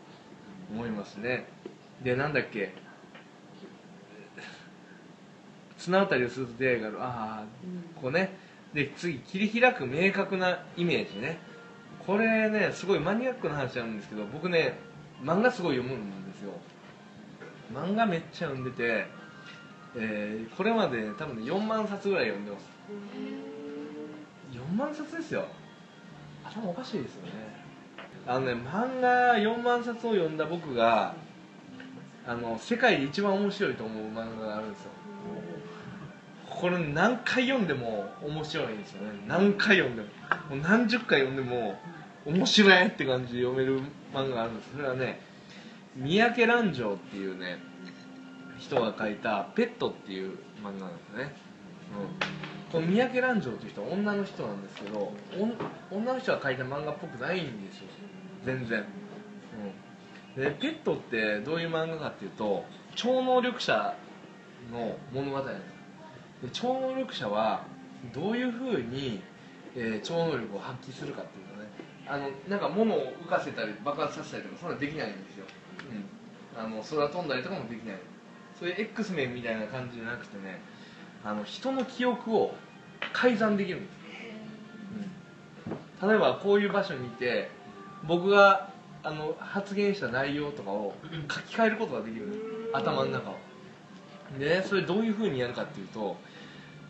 [0.70, 1.46] 思いますね。
[2.02, 2.74] でなんだっけ。
[5.78, 6.96] 綱渡りをすると出会いがある。
[7.00, 8.36] ああこうね。
[8.74, 11.38] で次切り開く明確なイメージね。
[12.06, 14.78] これねすごいマニアックな話なんですけど僕ね
[15.22, 16.52] 漫画すごい読むんですよ。
[17.72, 19.06] 漫画めっちゃ読んでて、
[19.96, 22.66] えーこれまで多分ね4万冊ぐらい読んでます。
[24.52, 25.44] 4万冊ですよ。
[26.44, 27.32] 頭おかしいですよね。
[28.26, 31.14] あのね漫画4万冊を読んだ僕が
[32.26, 34.90] あの世界で一番面白いと思う漫画があるんですよ。
[36.48, 39.20] これ何回読んでも面白いんですよね。
[39.28, 40.08] 何回読んでも。
[40.50, 41.78] もう何十回読んでも
[42.24, 43.80] 面白いって感じで読める
[44.12, 44.72] 漫画があるんです。
[44.72, 45.20] それはね
[45.96, 47.58] 三宅蘭城っていうね
[48.58, 51.34] 人が書いた「ペット」っていう漫画なんですね、
[52.70, 55.12] うん、この三宅蘭城っていう人は女の人なんですけど
[55.90, 57.88] 女の人が書いた漫画っぽくないんですよ。
[58.44, 58.84] 全然、
[60.36, 63.96] うん、でペットってどういう漫画かっていうと超能力者
[64.72, 65.54] の物語なんで
[66.40, 67.64] すで超能力者は
[68.14, 69.20] どういうふうに、
[69.74, 71.70] えー超能力を発揮するかっていうのね。
[72.08, 75.46] あのなんか物を浮かせたり爆発させたりとかそんなできないんですよ、
[75.90, 77.96] うん、あの空飛んだりとかもできない。
[78.58, 80.60] そういう X メンみたいな感じじゃなくてね
[81.22, 82.54] あの人の記憶を
[83.12, 83.80] 改ざんできる。
[83.80, 83.92] んです、
[86.02, 87.50] うん、例えばこういう場所にいて
[88.06, 88.70] 僕が
[89.02, 90.94] あの発言した内容とかを
[91.30, 92.70] 書き換えることができる。
[92.72, 93.34] 頭の中を。
[94.38, 96.16] でねそれどういうふうにやるかっていうと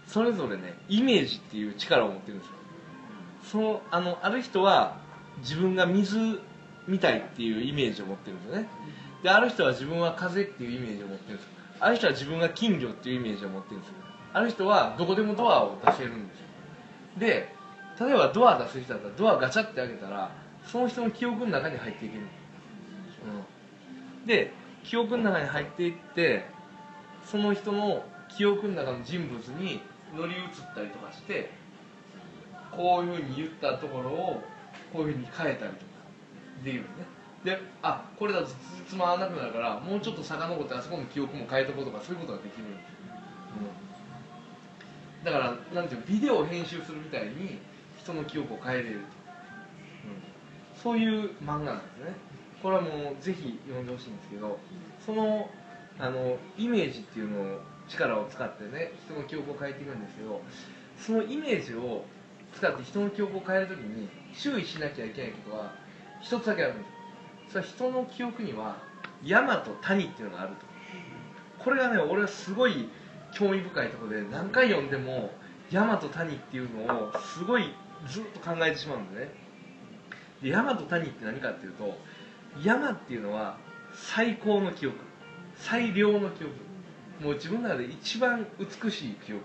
[0.07, 2.55] それぞれねイメージっていう力を持ってるんですよ。
[3.45, 4.97] そのあのある人は
[5.41, 6.41] 自分が水
[6.87, 8.69] みたいっていうイメージを持ってるんですよね。
[9.23, 11.49] である人は自分は風っていうイメージを持ってるんです
[11.81, 13.95] ある人は自分が金魚っていうイメージを持ってるんですよ。
[14.33, 16.47] ある人はどこでもドアを出せるんですよ。
[17.19, 17.55] で
[17.99, 20.31] 例えばドア出せる人だったらドアガチャって開けたら
[20.67, 22.23] その人の記憶の中に入っていける、
[24.21, 24.53] うん、で
[24.85, 26.45] 記憶の中に入っていって
[27.25, 29.81] その人の記憶の中の人物に
[30.15, 31.51] 乗り移ったりとかして
[32.71, 34.43] こういうふうに言ったところを
[34.93, 35.96] こういうふうに変えたりとか。
[36.65, 36.89] できるね
[37.45, 38.55] であこれだとつ
[38.89, 42.69] つまわなくなるからもうちょっと遡ってあそこの記憶も変えとこうとかそういうことができる、う
[45.23, 47.59] ん、だからなんていうビデオを編集するみたいに
[47.99, 49.03] 人の記憶を変えれると、うん、
[50.83, 52.15] そういう漫画なんですね。
[52.63, 54.59] これはもうぜひ読んでほしいんですけど
[55.05, 55.49] その
[55.99, 60.43] あのイメージっていうのを力を使ってね人の記憶を変えていくんですけど
[60.99, 62.05] そのイメージを
[62.55, 65.73] 使って人の記憶を変えるときに注意しなきゃいけないことは
[66.27, 66.85] 一つだけあるんで
[67.49, 67.53] す。
[67.53, 68.79] それは人の記憶には
[69.25, 70.57] 山と谷っていうのがあると。
[71.63, 72.89] これがね俺はすごい
[73.33, 75.31] 興味深いところで何回読んでも
[75.71, 77.73] 山と谷っていうのをすごい
[78.09, 79.31] ずっと考えてしまうんでね。
[80.43, 81.97] で山と谷って何かっていうと
[82.61, 83.57] 山っていうのは
[83.95, 84.97] 最高の記憶。
[85.55, 86.55] 最良の記憶。
[87.23, 89.45] もう自分の中で一番美しい記憶。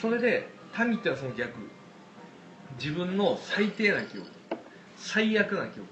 [0.00, 1.58] それで谷っていうのはその逆。
[2.78, 4.39] 自分の最低な記憶。
[5.00, 5.88] 最悪な記憶。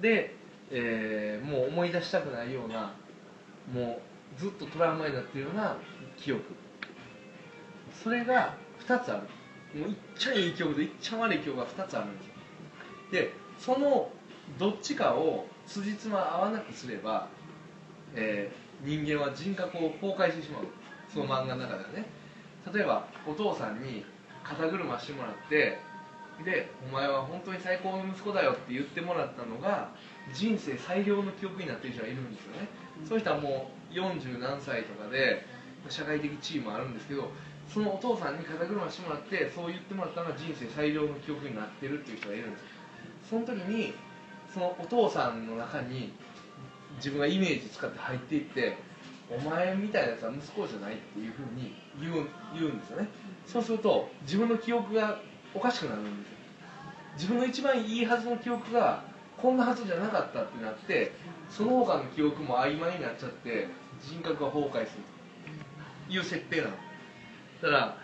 [0.00, 0.34] で、
[0.70, 2.92] えー、もう思い出したくないような
[3.72, 4.00] も
[4.36, 5.76] うずっとトラウマになってるような
[6.16, 6.42] 記憶。
[8.02, 8.54] それが
[8.86, 9.78] 2つある。
[9.78, 12.32] もういっちゃいい記憶といっちゃ悪い記憶が2つあるんですよ。
[13.12, 14.10] でその
[14.58, 17.28] どっちかを辻褄合わなくすれば、
[18.14, 20.64] えー、人間は人格を崩壊してしまう。
[21.12, 22.06] その漫画の中ではね。
[22.74, 24.04] 例えばお父さんに
[24.42, 25.78] 肩車してもらって
[26.44, 29.90] で「お前は本当に最高の息子だよ」って言ってもらったのが
[30.32, 32.68] 人生最良の記憶になってる人がいるんですよね、
[33.02, 35.44] うん、そういう人はもう40何歳とかで
[35.88, 37.30] 社会的地位もあるんですけど
[37.68, 42.64] そのお父さんに肩車してもらってそう言ってもらったのが人生最良の記憶になってるっていう人がいるんです。
[43.28, 43.94] その時に
[44.52, 46.12] そのお父さんの中に
[46.96, 48.76] 自分がイメージ使って入っていって
[49.30, 53.08] お前みたいなやつは息子じゃないっていうふうに言う言うんですよね。
[53.46, 55.20] そうすると自分の記憶が
[55.54, 56.36] おかしくなるんですよ。
[57.16, 59.02] 自分の一番いいはずの記憶が
[59.36, 61.12] こんなはずじゃなかったってなって
[61.48, 63.68] その他の記憶も曖昧になっちゃって
[64.00, 65.02] 人格が崩壊する
[66.08, 66.70] という設定なの。
[67.62, 67.96] だから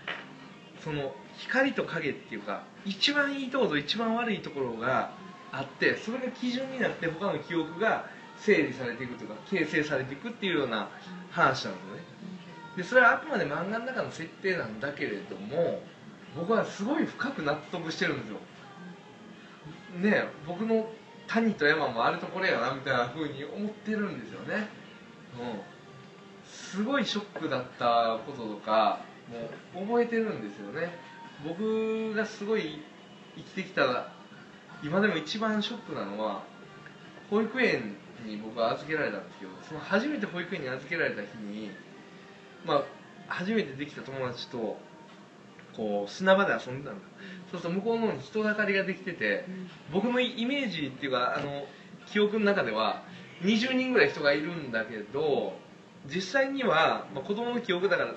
[0.83, 5.13] その光と影っていうか一番いいところと一番悪いところが
[5.53, 8.07] あってそれが基準になって他の記憶が
[8.39, 10.89] 整理されていくというか形成されていくっていうような
[11.31, 12.03] 話なんですよね。
[12.77, 15.81] でそれはあくまで漫画の中の設定なんだけれども
[16.37, 18.39] 僕はすごい深く納得してるんですよ。
[19.99, 20.89] ね僕の
[21.27, 24.69] 谷と山もあれとこれやなみたいな風に思ってるんですよね。
[25.41, 25.61] うん。
[26.47, 29.01] すごいショックだったこととか
[29.73, 30.93] もう覚えてるんですよね。
[31.45, 32.81] 僕がすごい
[33.37, 34.13] 生きてきた
[34.83, 36.43] 今でも一番ショックなのは
[37.31, 41.71] 保育園に僕は預けられたんですけどその初めて保育園に預けられた日に
[42.65, 42.83] まあ
[43.29, 44.79] 初めてできた友達と
[45.77, 46.99] こう砂場で遊んでたん。
[46.99, 47.03] だ
[47.51, 49.45] そうすると向こうの方に人だかりができてて
[49.93, 51.65] 僕のイメージっていうかあの
[52.07, 53.05] 記憶の中では
[53.43, 55.55] 20人ぐらい人がいるんだけど
[56.07, 58.15] 実際には、まあ、子供の記憶だから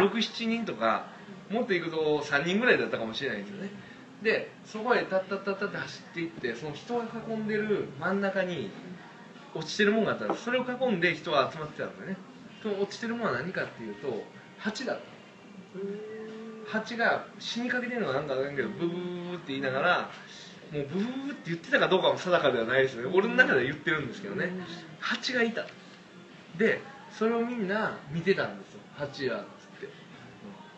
[0.00, 1.06] 67人とか
[1.50, 3.70] もっといくと3人ぐらいだったかもしれないんですよね。
[4.22, 8.70] でそこへタッタッタッタって走っていってその人が囲んでる真ん中に
[9.54, 12.16] 落ちてるもんがあったらそれを囲んで人が集まってたんだよね。
[12.62, 14.24] その落ちてるものは何かっていうと
[14.58, 15.02] 蜂だった
[16.66, 20.10] 蜂が死にかけてるのがなんかなんけどブブーって言いながら
[20.72, 23.10] もうブブーって言ってたかどうかも定かではないですよね。
[23.14, 24.50] 俺の中では言ってるんですけどね。
[25.00, 25.64] 蜂がいた。
[26.58, 26.80] で
[27.12, 28.80] それをみんな見てたんですよ。
[28.96, 29.88] 蜂はっつって。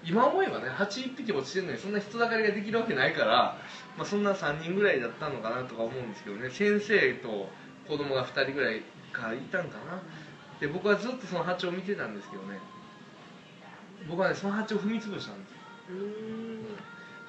[0.04, 3.58] 今思えばね蜂1匹落ちてるのにそんな人だかりができるわけないから、
[3.96, 6.50] まあ、そんな3人ぐらいだったのかなとか思うんですけどね。
[6.50, 7.48] 先生と
[7.88, 10.02] 子供が2人ぐらいかいたんかな。
[10.60, 12.58] で僕はずっとその蜂を見てたんですけどね。
[14.08, 15.57] 僕はねその蜂を踏み潰したんです
[15.92, 15.98] よ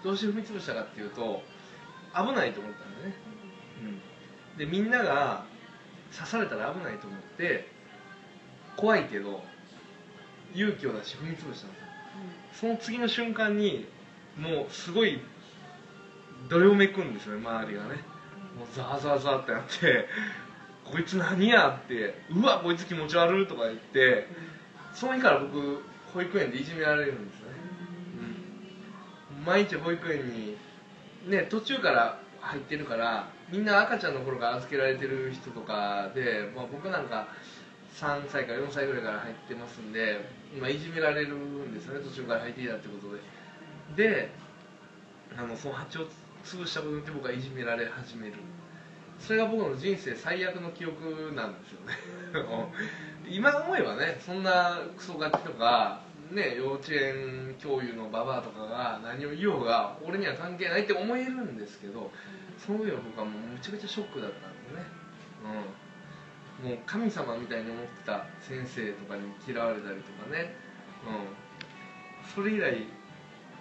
[0.04, 1.44] どうして踏み潰したかっていうと
[2.16, 3.16] 危ないと思ったんだよね、
[3.84, 5.46] うん、でみんなが
[6.16, 7.68] 刺されたら危ないと思って
[8.76, 9.44] 怖いけど
[10.56, 11.70] 勇気を出し踏み潰したんですよ
[12.54, 13.88] その次の瞬間に
[14.38, 15.20] もうすごい
[16.50, 17.90] どよめくんですよね周りがね。
[18.58, 20.08] もうザーザーザーってなって
[20.84, 21.70] こいつ何や？
[21.70, 24.28] ってうわこいつ気持ち悪いとか言って
[24.94, 27.39] その日から僕保育園でいじめられるんです
[29.50, 30.58] 毎日保育園に
[31.28, 37.28] ね途中から入ってるからみんな赤ちゃんの頃から預けられてる人とかで、まあ、僕なんか
[37.96, 40.20] 3歳から4歳ぐらいから入ってますんで
[40.56, 43.16] 今いじめられるんですよね途中から入っていたってこと
[43.96, 44.10] で。
[44.12, 44.30] で
[45.36, 46.02] あのその蜂を
[46.46, 48.34] 潰したことによって僕はいじめられ始める。
[49.20, 51.98] それが僕の人生最悪の記憶なんですよね。
[53.28, 62.12] 今思えばねそんなクソガキとかね幼稚園教諭のババアとかが何を言おうが俺には関係ないって思えるんですけど
[62.58, 64.84] その時は僕はもうめちゃくちゃショックだったんですね。
[66.62, 66.70] うん。
[66.70, 70.54] もう神様みたいに思ってた先生とかに嫌われたりとかね。
[71.08, 72.34] うん。
[72.36, 72.86] それ以来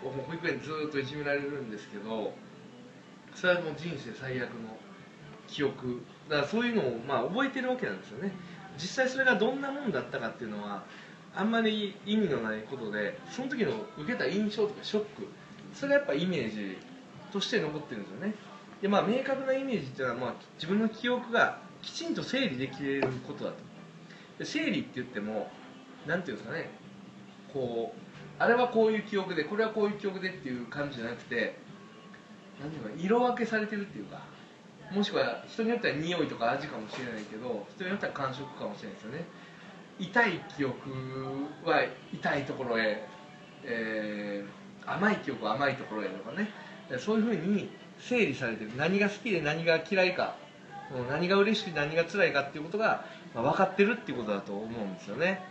[0.03, 2.33] 保育園ずっといじめられるんですけど
[3.35, 4.77] それはもう人生最悪の
[5.47, 6.03] 記憶。
[6.29, 8.33] だからそういうのをまあ覚えてるわけなんですよね。
[8.77, 10.85] 実際それがどんなもんだったかっていうのは
[11.35, 15.29] あんまり意味のないことでその時の受けた印象とかショック
[15.75, 16.79] それがやっぱイメージ
[17.33, 18.35] として残ってるんですよね。
[18.83, 23.57] でまあ明確なイメージっていうのは、まあ、自分の記憶がきちんと整理できることだと。
[24.39, 25.51] で整理って言っても
[26.07, 26.71] 何ていうんですかね。
[27.53, 27.99] こう
[28.39, 31.59] あれはこういう記憶でこれはこういう記憶でっていう感じじゃなくて
[32.61, 34.23] 何ていうか色分けされてるっていうか
[34.93, 39.25] もしくは人によっては匂いとか味かもしれないけど人によっては感触かもしれないですよね。
[39.99, 40.77] 痛い記憶
[41.65, 43.05] は痛いところへ、
[43.65, 46.51] えー、甘い記憶は甘いところへとかね。
[46.99, 48.73] そういうふうに整理されてる。
[48.77, 50.37] 何が好きで何が嫌いか。
[51.11, 55.43] 何が嬉しくて何が辛いかっていうことが、まあ、分かってるっていうことだと思うんですよね、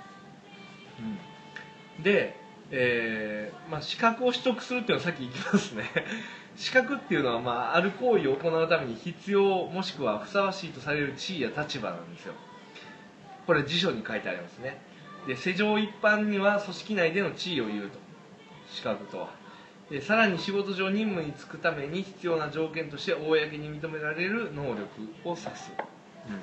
[1.97, 2.35] うん、で、
[2.71, 5.85] えーまあ、資格を取得するっていうのはさっき言きますね。
[6.57, 12.33] 資格っていうのは、まあ、ある行為を行うために必要もしくはふさわしいとされる地位や立場なんですよ。
[13.47, 14.79] これ辞書に書いてありますね。
[15.25, 18.07] で世上一般には組織内での地位を言うと。
[18.69, 19.29] 資格とは。
[19.89, 24.83] でさらに仕事上任務に就くために必要な条件として公に認められる能力
[25.23, 25.71] を指す、
[26.27, 26.41] うん、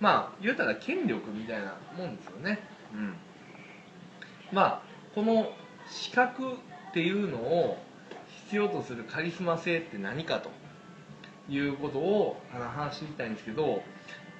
[0.00, 2.58] まあ言うたら権力みたいなもんですよね、
[2.92, 3.14] うん、
[4.50, 4.82] まあ
[5.14, 5.52] この
[5.88, 6.56] 資格っ
[6.92, 7.78] ていうのを
[8.46, 10.50] 必要とするカリスマ性って何かと
[11.48, 13.82] いうことを話していきたいんですけど、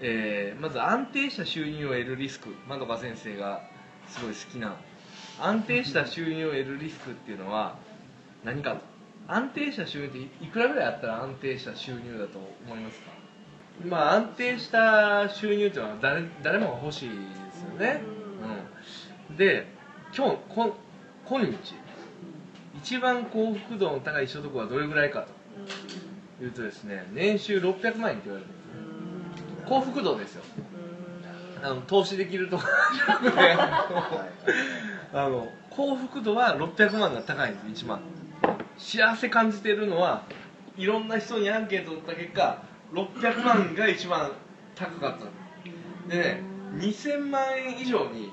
[0.00, 3.62] えー、まず安定した収入を得るリスクまどか先生が
[4.08, 4.76] すごい好きな。
[5.40, 7.76] 安定した収入を得るリスクっていうのは
[8.44, 8.80] 何か？
[9.26, 13.11] 安定した収入っていくらぐらいあったら安定した収入だと思いますか？
[13.87, 17.14] まあ安定した収入っていうのは誰誰もが欲しいで
[17.52, 18.00] すよね、
[19.30, 19.66] うん、で
[20.16, 20.74] 今日こ
[21.26, 21.74] 今日
[22.78, 25.26] 一番幸福度の高い所得はどれぐらいか
[26.38, 28.67] というとですね年収600万円って言われてるんです。
[29.68, 30.42] 幸福度ですよ。
[31.62, 32.68] あの投資できるとか。
[32.94, 33.38] じゃなくて
[35.12, 38.00] あの幸福度は600万が高いんです一番
[38.76, 40.22] 幸せ感じてるのは
[40.76, 44.33] いろんな人にアンケートを取った結果600万が一番
[44.74, 46.42] 高かったでね
[46.76, 48.31] 2000万円以上に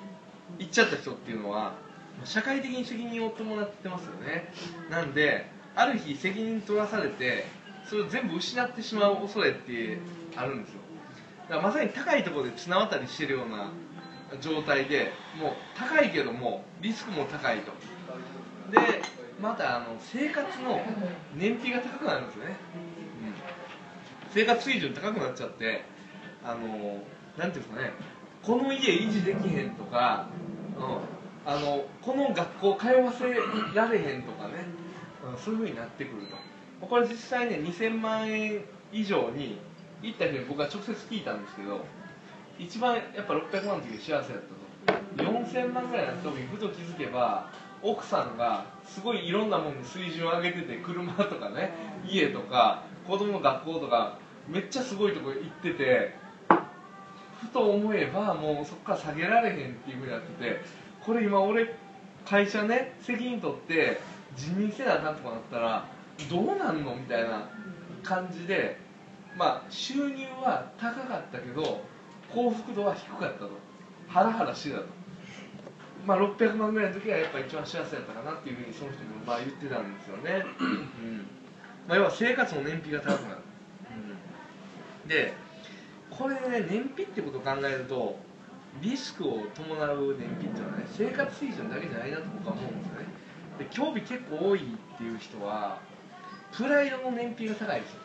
[0.60, 1.74] いっちゃった人っていうのは
[2.24, 4.52] 社会的に責任を伴ってますよね。
[4.90, 7.46] なんである日責任取らされて
[7.88, 10.00] それを全部失ってしまう恐れって
[10.36, 10.75] あるんですよ
[11.50, 13.72] だからまさに高いところで綱渡りしてるような
[14.42, 17.72] 状態でもう高いけどもリスクも高いと。
[18.72, 19.02] で
[19.40, 20.82] またあの生活の
[21.36, 22.56] 燃費が高くなるんですよね、
[23.26, 23.34] うん、
[24.32, 25.84] 生活水準高くなっちゃって
[26.44, 27.04] あの
[27.38, 27.92] なんていうんですかね。
[28.42, 30.28] この家維持できへんとか、
[30.78, 33.24] うん、あのこの学校通わせ
[33.74, 34.66] られへんとかね、
[35.32, 36.88] うん、そういうふうになってくると。
[36.88, 39.60] これ実際ね2000万円以上に
[40.02, 41.86] 行った人に僕は直接聞いたんですけど
[42.60, 44.66] 一番やっぱ600万の時幸せだったと。
[45.18, 47.50] 4000万ぐらいになった時ふと気づけば
[47.82, 51.72] 奥さんがすごいいろんなもんで水準を上げてて車とかね
[52.08, 56.16] 家とか子供の学校とかめっちゃすごいとこ行ってて
[57.42, 60.62] ふと思えばもうそこから下げられへんっていうふうになってて
[61.04, 61.76] これ今俺
[62.26, 64.00] 会社ね責任取って
[64.36, 65.88] 辞任せなあかんとかなったら
[66.30, 67.50] どうなんのみたいな
[68.04, 68.80] 感じで
[69.38, 71.82] まあ収入は高かったけど
[72.34, 73.50] 幸福度は低かったと。
[74.08, 74.86] ハラハラしてたと。
[76.06, 81.28] まあ、600万ぐらいの時はやっぱ一番幸せだったかなっていうふうにその人もまあ言ってたんですよね、うん、
[81.88, 83.38] まあ、要は生活の燃費が高くなる、
[85.04, 85.10] うん。
[85.10, 85.34] で
[86.12, 88.20] これね燃費ってことを考えると
[88.82, 93.06] リスクを伴う燃費っていうのはね生活水準だけじゃないなと僕は思うんですよね。
[93.58, 95.80] で興味結構多いっていう人は
[96.52, 98.05] プライドの燃費が高いですよ、う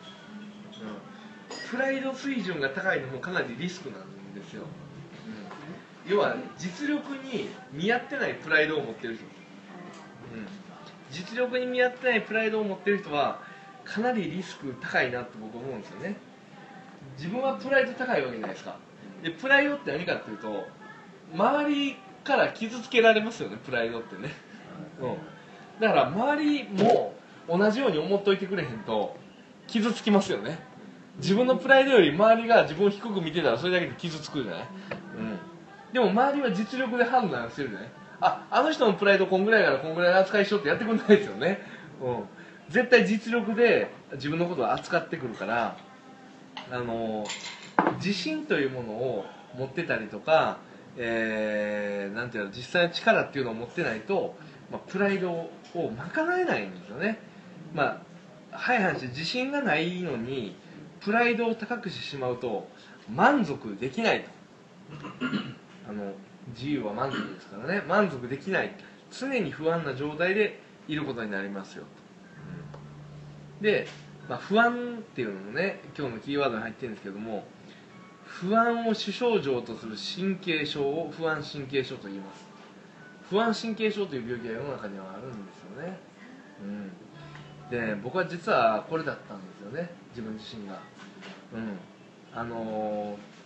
[1.69, 4.63] プライド水準が高いのもかなりリスクなんですよ、
[6.05, 9.29] うん、要は実力に見合ってないプライドを持ってる人、うん、
[11.11, 13.39] 実力に見合ってないプライドを持ってる人は
[13.83, 16.15] かなりリスク高いなって僕思うんですよね。
[17.17, 18.77] 自分はプライド高いわけじゃないですか。
[19.23, 20.67] でプライドって何かっていうと
[21.33, 24.31] 周りから傷つけられますよねプライドってね、
[24.99, 27.13] うん、だから周りも
[27.47, 29.17] 同じように思っといてくれへんと
[29.67, 30.59] 傷つきますよね
[31.21, 34.67] 自分のプライドより周りが自分を低く見てたらそれだけで傷つくじゃない、
[35.17, 37.89] うん、でも周りは実力で判断してるじゃない？
[38.21, 41.59] ああの人のプライドこんぐらいからこんぐらいの扱いしようってやってくれないですよね、
[42.01, 42.23] うん、
[42.69, 45.77] 絶対実力で自分のことを扱ってくるから
[46.71, 47.25] あの
[47.97, 49.25] 自信というものを
[49.57, 50.57] 持ってたりとか、
[50.97, 54.35] えー、なんていうの実際の力っていうのを持ってないと、
[54.71, 57.19] まあ、プライドを賄えないんですよね。
[57.73, 57.97] まあ
[58.51, 60.55] 早い話自信がないのに
[61.03, 62.67] プライドを高くしてしまうと
[63.13, 64.29] 満足できないと。
[65.89, 66.13] あの
[66.55, 67.83] 自由は満足ですからね。
[67.87, 68.71] 満足できない。
[69.11, 73.63] 常に不安な状態でいることになりますよと。
[73.63, 73.87] で、
[74.29, 77.43] まあ、不安っていうのもね今日のキーワードに入ってるんですけども
[78.23, 82.51] 不安を主症状とする神経症を不安神経症と言います。
[83.29, 85.97] 不安神経症という病気が世の中にはあるんですよね、
[86.61, 86.91] うん、
[87.71, 89.89] で僕は実はこれだったんですよね。
[90.09, 90.79] 自分自身が。
[91.53, 91.79] うん。
[92.33, 93.41] あのー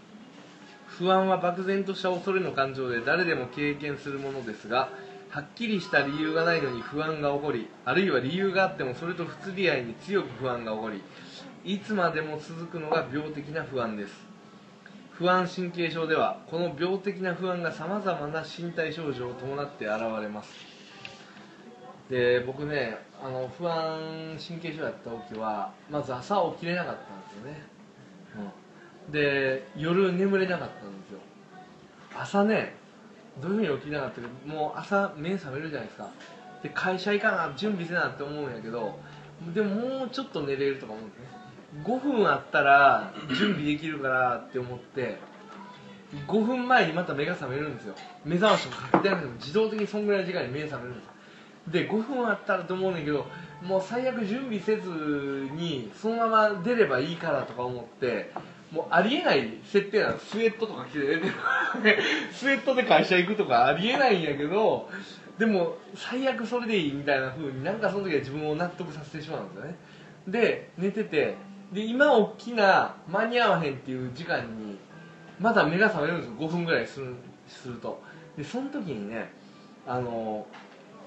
[0.88, 4.90] 不安は漠然とした恐れの感情で誰でも経験するものですが
[5.30, 11.04] はっきりした理由がないのに不安が起こりあるいは理由があってもそれと不釣り合いに強く不安が起こり
[11.66, 14.14] いつまでも続くのが病的な不安です。
[15.18, 20.75] 不安神経症ではこの病的な不安がさまざまな身体症状を伴って現れます
[22.10, 27.64] で僕ねあの不安神経症やった時はまず朝起きれなかったんですよね、
[29.08, 31.20] うん、で夜眠れなかったんですよ。
[32.18, 32.76] 朝ね
[33.42, 36.10] どういうふうに起きなかったかもう朝目覚めるじゃないですか。
[36.64, 38.98] で会社行かな準備せなって思うんやけど
[39.54, 41.26] でももうちょっと寝れるとか思うんですね。
[41.84, 45.18] 5分あったら準備できるからって思って
[46.28, 47.96] 5分前にまた目が覚めるんですよ。
[48.24, 51.15] 目覚ましもかけてなくても自動的にそんぐらいの時間に目覚めるんです
[51.68, 53.26] で5分あったらと思うねんけど
[53.64, 54.90] もう最悪準備せず
[55.54, 58.32] にそのまま出ればいいからとか思って
[58.72, 60.20] もうありえない設定なの。
[60.20, 61.00] スウェットとか着て
[62.34, 64.90] スウェットで会社行くとかありえないんやけど
[65.38, 69.76] でも最悪それでいいみたいな風になんかその時は自分を納得させてしまうんですよね。
[70.28, 71.36] で寝てて
[71.72, 74.78] で今大きな間に合わへんっていう時間に
[75.40, 76.36] まだ目が覚めるんですよ。
[76.40, 77.16] 5分ぐらいする
[77.48, 78.02] すると。
[78.38, 79.32] でその時にね
[79.88, 80.46] あの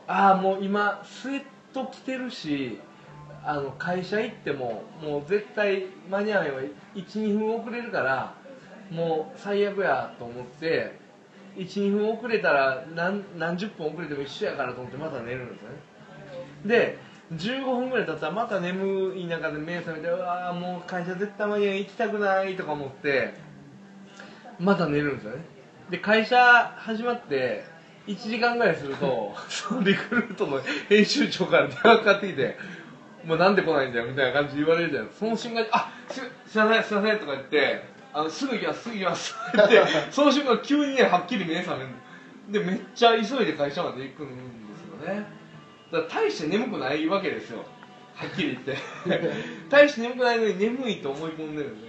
[0.08, 1.42] ああもう今スウェッ
[1.72, 2.80] ト着てるし
[3.44, 6.60] あの会社行ってももう絶対間に合わへんわ。
[6.96, 8.34] 12分遅れるから
[8.90, 10.98] もう最悪やと思って
[11.56, 15.76] 12分遅れたら何何十分遅れても一緒やからと思ってまた寝るんですよね。
[16.64, 16.98] で
[17.34, 23.34] 15分ぐらい経ったらまた眠い中で目覚めてうわーもう会社絶対間に合い行きたくないとか思って
[24.58, 25.44] また寝るんですよね。
[25.90, 27.64] で会社始まって
[28.08, 32.56] 1時間ぐらいするとそのリクルートの編集長から電話かかってきて
[33.24, 37.84] 「もうなんで来ないんだよ」みたいな感じで言われるじゃないですかその瞬間に「あすすいませんすいません」とか言って
[38.14, 41.90] 「あのすぐ行きますすぐ行きます」って言ってその瞬間急にねはっきり目覚める。
[42.48, 44.34] でめっちゃ急いで会社まで行くんで
[45.04, 45.26] すよね。
[45.92, 47.62] だから大して眠くないわけですよ。
[48.14, 48.76] はっきり言って。
[49.68, 51.88] 大して眠くないのに眠いと思い込んでるんで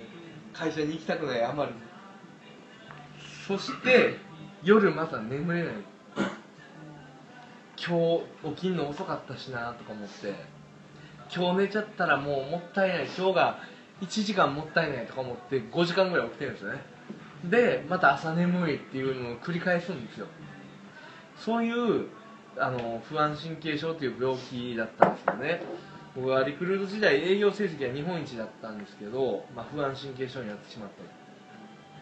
[0.53, 1.71] 会社に行きたくないあまり。
[3.47, 4.17] そして
[4.61, 5.73] 夜また眠れない
[7.85, 10.33] 今日起きんの遅かったしなとか思って
[11.33, 13.59] 今日寝ちゃったらもうもったいない今日が
[14.01, 16.79] 1時間もったいないとか思って5時間ぐらい起きてるんですよね。
[17.45, 20.27] でまた朝眠いっていうのを繰り返すんですよ。
[21.37, 22.07] そういう
[22.57, 25.61] あの不安神経症っていう病気だったんですよね。
[26.15, 30.89] 僕はリクルート時代営業成績は日本一だったんですけど、まあ、不安神経症になってしまっ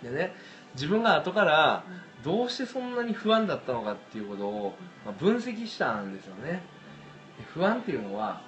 [0.01, 0.07] た。
[0.07, 0.33] でね
[0.75, 1.83] 自分が後から
[2.23, 6.63] どうしてそんなに不安だったのかっていうことをまあ分析したんですよね。
[7.37, 8.41] で不安っていうのは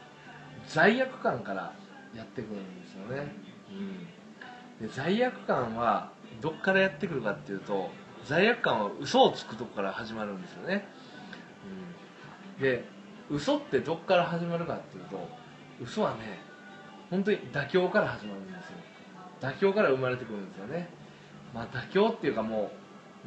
[0.67, 1.73] 罪悪感から
[2.15, 3.31] やってくるんですよね、
[4.81, 6.11] うん、で罪悪感は
[6.41, 7.89] どっからやってくるかっていうと
[8.25, 10.87] 罪悪感は嘘をつくとこから始まるんですよね、
[12.57, 12.83] うん、で
[13.29, 15.27] 嘘ってどっから始まるかっていうと
[15.81, 16.39] 嘘はね
[17.09, 18.61] 本当に妥協から始まるんですよ。
[19.41, 20.89] 妥協から生まれてくるんですよね。
[21.55, 22.71] まあ妥協っていうかもう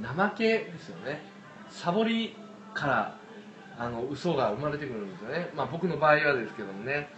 [0.01, 1.23] 怠けですよね。
[1.69, 2.37] サボり
[2.75, 3.17] から
[3.79, 5.51] あの嘘が生まれてくるんですよね。
[5.55, 7.09] まあ僕の場合はですけどもね。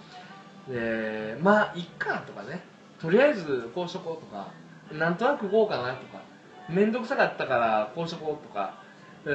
[0.69, 2.63] でまあいっかとかね。
[3.01, 4.49] とりあえずこうしとこうとか。
[4.93, 6.23] なんとなくこうかなとか。
[6.69, 8.83] 面倒くさかったからこうしとこうとか。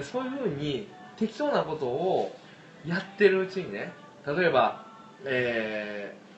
[0.03, 0.87] そういうふうに
[1.17, 2.35] 適当なことを
[2.85, 3.93] やってるうちにね。
[4.25, 4.85] 例えば、
[5.25, 6.29] えー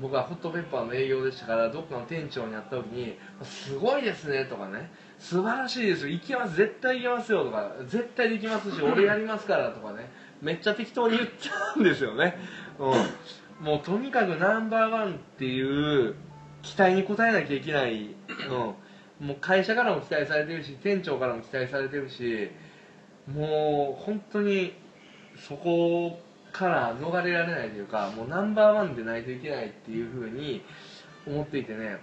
[0.00, 6.12] 僕はホットペッパーの営業でしたからどっかの店長に会った時に「すごいですね」とかね「素晴らしいですよ。
[6.12, 6.56] 行きます。
[6.56, 10.26] 絶対行きますよ」とか「絶対できますし俺やりますから」とかね。
[10.42, 12.36] めっちゃ適当に言っちゃうんですよね、
[12.78, 16.14] うん、もうとにかくナンバーワンっていう
[16.62, 18.14] 期待に応えなきゃいけない、
[19.20, 22.50] うん、もう会社からも期待されてるし店長からも期待されてるし
[23.32, 24.74] もう本当に
[25.36, 26.20] そこ
[26.52, 30.62] から逃れられないというかもうナンバーワンでないといけないっていうふうに
[31.26, 31.98] 思っていてね。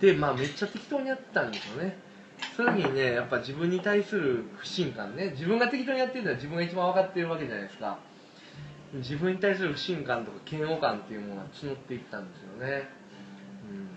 [0.00, 1.98] でまあめっちゃ適当にやってたんですよね
[2.56, 5.30] そういう時にねやっぱ自分に対する不信感ね。
[5.30, 7.98] 自分が適当にやってるのは自分が一番分かってるわけじゃないですか。
[8.94, 12.88] 自分に対する不信感とか嫌悪感っていうものが募っていったんですよね、
[13.70, 13.88] うん、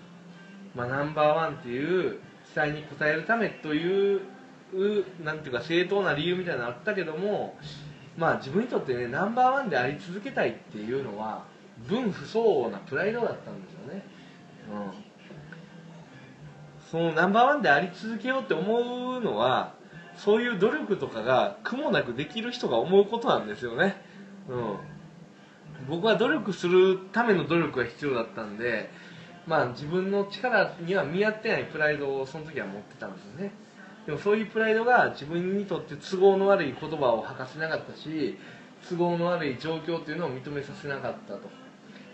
[0.75, 2.19] まあナンバーワンっていう
[2.53, 4.21] 期待に応えるためという
[5.23, 7.57] なんていうか正当な理由みたいなのあったけども
[8.17, 11.45] まあ自分にとってねナンバーワンであり続けたいっていうのは
[11.87, 14.05] 分不相応なプライドだったんですよね、
[14.71, 15.12] うん、
[16.93, 19.73] そのナンバーワンであり続けようって思うのは
[20.15, 23.95] そういう努力とかが苦もなくできる人が思うことなんですよね、
[24.47, 24.77] うん、
[25.89, 28.91] 僕は努力するための努力が必要だったんで
[29.47, 33.51] まあ自分の力には見合ってないプライドをその時は持ってたんですよね。
[34.05, 38.37] でもそういうプライドが自分にとって都合の悪い言葉を吐かせなかったし
[38.87, 41.49] 都合の悪い状況っていうのを認めさせなかったと、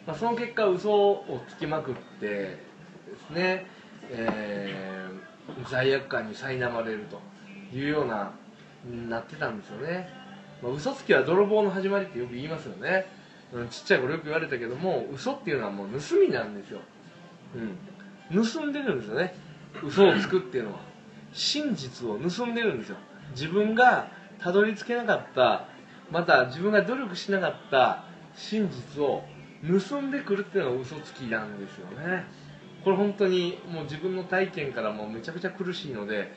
[0.07, 2.69] まあ、その結果嘘をつきまくって
[3.09, 3.65] ですね、
[4.09, 7.21] えー、罪悪感に苛まれると
[7.75, 8.31] いうような
[9.07, 10.09] なってたんですよね、
[10.63, 13.05] まあ、嘘つきは泥棒の始まりってよく言いますよね、
[13.53, 16.79] うん、ちっちゃい頃よく言われたけども嘘っていうのはもう盗みなんですよ、
[18.31, 19.33] うん、盗んでるんですよね。
[19.83, 20.79] 嘘をつくっていうのは。
[21.31, 22.97] 真実を盗んでるんですよ。
[23.31, 25.67] 自分がたどり着けなかった
[26.11, 28.03] また自分が努力しなかった
[28.35, 29.23] 真実を
[29.89, 32.25] 盗んでくるっていうのが嘘つきなんですよね。
[32.83, 36.31] これ本当にもう自分の体験からもうめちゃくちゃ苦しいので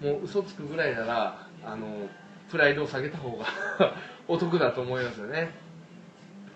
[0.00, 2.08] もう嘘つくぐらいならあの
[2.50, 3.46] プライドを下げた方が
[4.28, 5.50] お得だと思いますよね、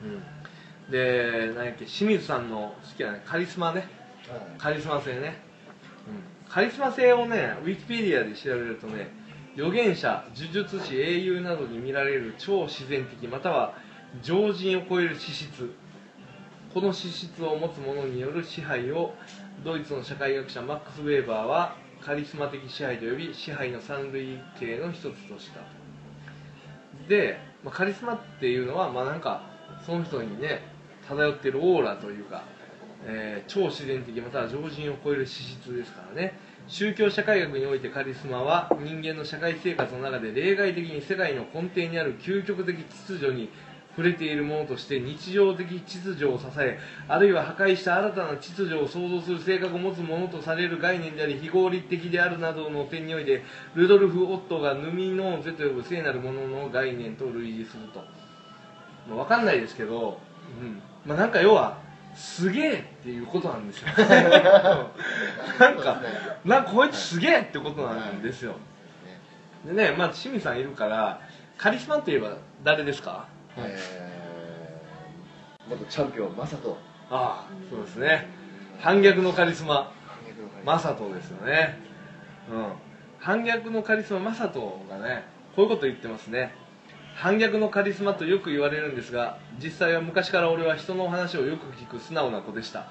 [0.02, 3.88] うん、で何やっけ清水さんの好きな、ね、カリスマね。
[4.58, 5.36] カリスマ性ね、
[6.08, 6.52] うん。
[6.52, 9.08] カリスマ性をねウィキペディアで調べるとね
[9.54, 13.74] 預言者呪術師英雄などに見られる超自然的または
[14.22, 15.70] 常人を超える資質
[16.76, 19.14] この資質を持つ者による支配を
[19.64, 25.60] ドイツの社会学者マックス・ウェーバーはカリスマ的支配と呼び支配の三類型の一つとした。
[27.08, 29.40] で、まあ、カリスマっていうのはまあなんか
[29.86, 30.60] その人にね
[31.08, 32.44] 漂ってるオーラというか
[33.08, 36.38] えー、超自然的または常人を超える資質ですからね。
[36.68, 43.48] 宗教社会学においてカリスマは人間の社会生活の中で例外的に世界の根底にある究極的秩序に
[43.96, 46.78] 触れているものとして日常的秩序を支え
[47.08, 53.42] あるいは破壊した新たな秩序を創造する性格を持つものとされる概念であり非合理的であるなどの点において
[53.74, 58.00] ルドルフ・オットがヌミノーゼと呼ぶ聖なるものの概念と類似すると、
[59.08, 60.20] まあ、分かんないですけど、
[60.60, 60.82] うん。
[61.06, 61.78] まあ、なんか要は
[62.14, 63.88] すげえっていうことなんですよ。
[65.58, 66.02] なんか
[66.44, 68.56] なんかこいつすげえってことなんですよ。
[69.64, 71.20] でねまあ清水さんいるから
[71.56, 73.26] カリスマといえば誰ですか？
[73.58, 76.78] えー、元チャンピオンマサト。
[77.10, 78.28] ああそうですね。
[78.80, 79.92] 反逆のカリスマ。
[80.64, 81.78] マサトですよね。
[82.50, 82.72] うん。
[83.18, 86.54] 反逆のカリスママサトがねこういうこと言ってますね。
[87.14, 92.86] 反逆のカリスマとよく言われるんですが実際は昔から俺は人の話をよく聞く素直な子でした。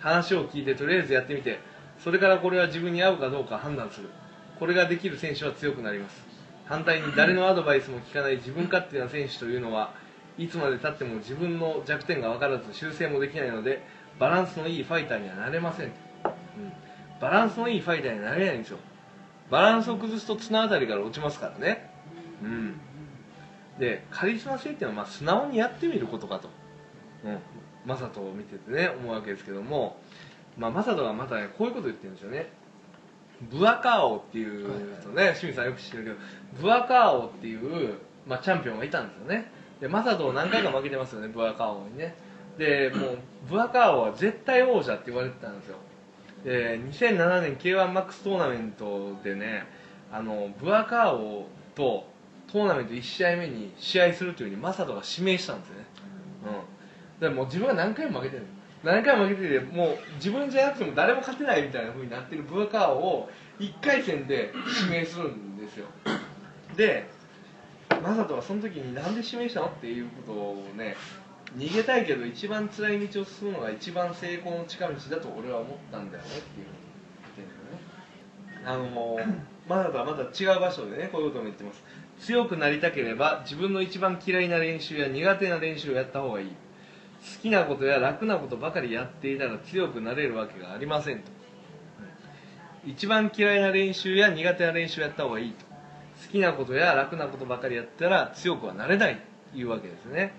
[0.00, 1.60] 話を聞いてとりあえずやってみて
[2.02, 4.08] それからこれは自分に合うかどうか判断する。
[4.58, 6.31] これができる選手は強くなります
[6.72, 9.92] 反対に誰のアドバイスも聞かない自分勝手な選手というのは
[10.38, 13.84] いつまでたっても自分の弱点が分からず修正もできないので
[14.18, 15.92] バランスのいいファイターにはなれません、うん、
[17.20, 18.78] バランスのいいファイターにはなれないんですよ。
[19.50, 21.90] バランスを崩すと綱あたりから落ちますからね。
[22.42, 22.80] うん。
[23.78, 26.48] でカリスマ性っていうのはま素直にやってみることかと、
[27.26, 27.38] うん、
[27.84, 30.00] マサトを見ててね思うわけですけども、
[30.56, 32.50] まあ、マサトがまたねこういうこと言ってるんですよね。
[33.50, 34.68] ブアカーオっていう
[35.00, 36.16] 人ね、清水さんよく知ってるけど
[36.60, 37.94] ブアカーオっていう、
[38.26, 39.50] まあ、チャンピオンがいたんですよね。
[39.80, 42.14] でマサトを何回か負けてますよねブアカーオにね。
[42.56, 43.18] でもう
[43.48, 45.76] ブアカーオは絶対王者って言われてたんですよ。
[46.44, 49.66] で2007年 K1MAX トーナメントでね
[50.12, 52.06] あのブアカーオと
[52.52, 55.84] トーナメント1試合目に試合するというふうにマサトが指名したんですよね。
[57.18, 57.20] うん。
[57.20, 58.44] でもう自分が何回も負けてる
[58.82, 63.28] 何回も負けててもう自分じゃなくても誰も勝てないみたいな風になってるブアカーを
[63.60, 64.52] 1回戦で
[64.84, 65.86] 指名するんですよ。
[66.76, 67.08] で
[68.02, 70.96] マサトはその時になんで指名したのっていうことをね
[71.56, 76.78] 逃げたいけど一番辛い道を進むのが一番成功の近道だと俺は思ったんだよねっていうふうに
[77.22, 77.92] 言ってるんですよね。
[78.64, 79.18] あの
[79.68, 81.82] マサトはまた違う場所でねこういうことも言ってます。
[82.18, 86.52] 強くなりたければ自分の一番嫌いな練習や苦手な練習をやった方がいい。
[87.22, 91.30] 好きなことや楽なことばかりやっていたら強くなれるわけがありませんと。
[92.84, 95.64] 一番嫌いな練習や苦手な練習をやった方がいいと。
[95.66, 99.20] 好きなことや楽なことばかりやったら強くはなれない
[99.52, 100.32] というわけですね、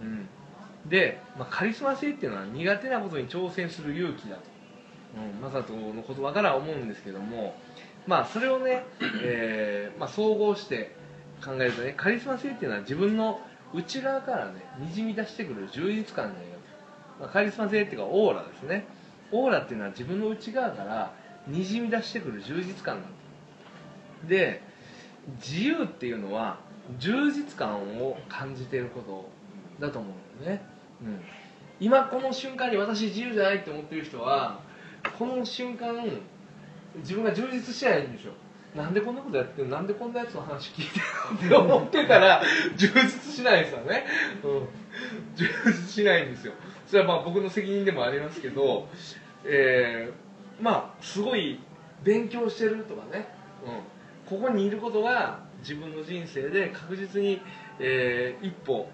[0.00, 0.28] うん、
[0.88, 4.42] で、まあ、カリスマ性っていうのは苦手なことに挑戦する勇気だと、
[5.16, 7.54] うん、マサトの言葉から思うんですけども。
[8.06, 8.84] まあそれをね、
[9.22, 10.94] えーまあ、総合して
[11.44, 13.40] 考えるとねカリスマ性っていうのは自分の
[13.74, 16.46] 内側からねにじみ出してくる充実感だよ、
[17.20, 18.86] まあ、カリスマ性っていうかオーラですね。
[19.32, 21.12] オーラっていうのは自分の内側から
[21.46, 23.08] にじみ出してくる充実感なんだ。
[24.28, 24.62] で
[25.38, 26.58] 自由っていうのは
[26.98, 29.30] 充実感を感じていること
[29.80, 30.08] だと思
[30.38, 30.66] うんだよね、
[31.02, 31.20] うん、
[31.80, 34.60] 今この瞬間に私自由じゃないって思ってる人は
[35.18, 36.04] この瞬間
[36.96, 38.32] 自分が充実してないんですよ
[38.74, 40.86] なんでこんなことやってるなんでこんなやつの話聞い
[41.38, 41.64] てるの？
[41.64, 42.42] って思ってたら
[42.76, 44.04] 充実しないですよね、
[44.42, 44.68] うん、
[45.36, 46.52] 充実しないんですよ。
[46.86, 48.88] それはまあ僕の責任でもありますけど、
[49.44, 51.60] えー、まあすごい
[52.02, 53.28] 勉強してるとかね、
[53.64, 57.40] うん、ここにいることが自分の人生で確実に、
[57.78, 58.88] えー、一歩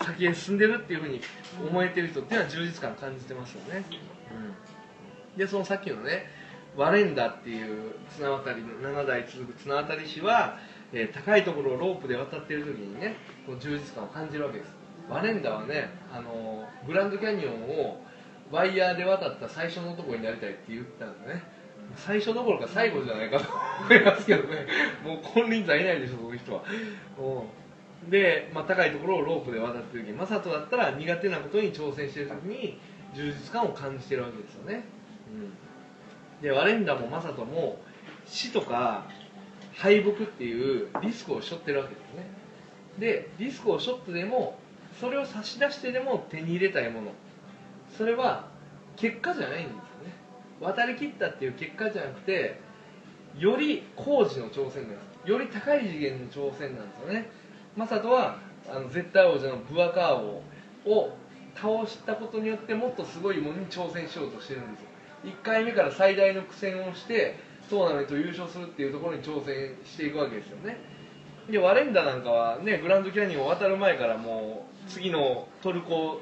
[0.00, 1.20] 先へ進んでるっていうふうに
[1.68, 3.84] 思えてる人っていうのは充実感感じてますよね、
[5.34, 6.24] うん、でそのさっきのね
[6.78, 10.58] ワレンダっていう綱渡りの7代続く綱渡り師は、
[10.92, 14.70] えー、高いところをロープで渡ってる時にねこの充実感を感じるわけです。
[15.10, 18.00] ワレンダはね、あのグランドキャニオンを
[18.52, 21.42] ワイヤーで渡った最初のとこになりたいって言ったんだね。
[21.96, 23.46] 最初どころか最後じゃないかと
[23.88, 24.66] 思いますけどね。
[25.02, 26.62] もう金輪際いないでしょその人は。
[28.08, 32.78] で、まあ、高いところをロープで渡ってる時マサトだったら苦手なことに挑戦してる時に
[33.14, 34.84] 充実感を感じてるわけですよね、
[35.34, 35.52] うん、
[36.42, 37.78] でワレンダもマサトも
[38.26, 39.06] 死とか
[39.74, 42.26] 敗北っていうリスクを背負ってるわけですね。
[42.98, 44.58] でリスクを背負ってでも
[45.00, 47.12] それを差し出してでも手に入れたいもの。
[47.96, 48.48] それは
[48.96, 49.82] 結果じゃないんですよね。
[50.60, 52.60] 渡り切ったっていう結果じゃなくて
[53.36, 55.30] より高次の挑戦なんです。
[55.30, 57.30] より高い次元の挑戦なんですよね。
[57.76, 60.42] マサトはあの絶対王者のブアカー王
[60.90, 61.16] を
[61.54, 64.87] 倒したことによってもっとすごいものに挑戦しようとしてるんですよ。
[65.24, 67.36] 1回目から最大の苦戦をして
[67.68, 70.78] トーナメント優勝するっていうところに挑戦していくわけですよね。
[71.50, 76.20] でワレンダなんかはねグランドキャニオンを渡る前からもう次のトルコ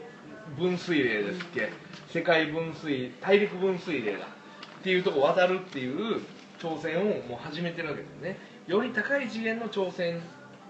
[0.57, 1.71] 分水嶺ですっけ
[2.13, 6.21] 世界分水大陸分水嶺だっていうとこ渡るっていう
[6.59, 8.39] 挑戦をもう始めてるわけですね。
[8.67, 10.21] より高い次元の挑戦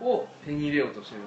[0.01, 1.23] を手に入れようとしてる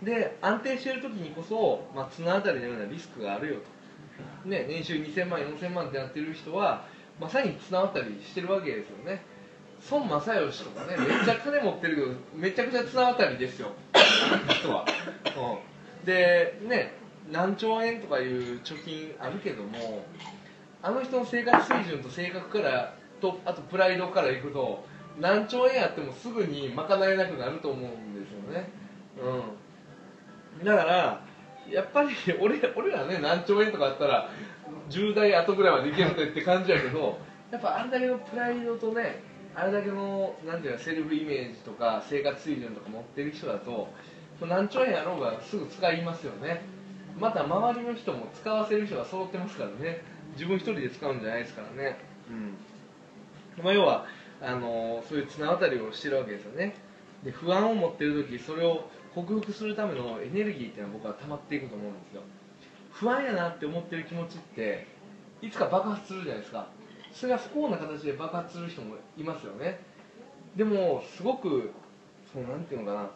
[0.00, 0.04] と。
[0.04, 3.62] で安定している時にこそ、まあ、綱渡りのようなリスクがあるよと、
[4.44, 6.86] ね、年収2000万4000万ってやってる人は
[7.20, 9.22] まさに綱渡りしてるわけですよね。
[9.90, 13.72] 孫正義とかねめっちゃ金持ってるけどめちゃくちゃ綱渡りですよ。
[14.48, 14.84] 人は、
[16.00, 16.94] うん、でね
[17.30, 20.04] 何兆円とかいう貯金あるけども
[20.82, 24.84] あの人の生活水準と性格からとあとプライドからいくと
[25.18, 28.70] 何兆円あってもすぐに賄えなくなると思うんですよね。
[30.60, 30.64] うん。
[30.64, 31.20] だから
[31.70, 32.10] やっぱり
[32.40, 34.30] 俺俺らね何兆円とかあったら
[34.90, 37.18] 10代後ぐらいまでいけるって感じやけど
[37.50, 39.22] やっぱあれだけのプライドとね
[39.54, 43.88] あれだけのなんていうのセルフイメージとか生活水準とか持ってる人だと
[44.40, 46.62] 何兆円やろうがすぐ使いますよね。
[47.18, 50.02] また周りの人も使わせる人が揃ってますからね。
[50.32, 51.98] 自分一人で使うんじゃないですからね。
[52.28, 53.64] うん。
[53.64, 54.06] まあ要は
[54.42, 56.74] あのそういう綱渡りをしてるわけですよね。
[57.24, 62.22] で不安を持ってる時それを克服するためのエネルギーっていうのは僕は溜まっていくと思うんですよ。
[62.92, 64.86] 不安やなって思ってる気持ちって
[65.42, 66.68] いつか爆発するじゃないですか。
[67.12, 69.80] それが不幸な形で爆発する人もいますよね。
[70.56, 71.70] でもすごく
[72.32, 73.10] そうなんていうのかな。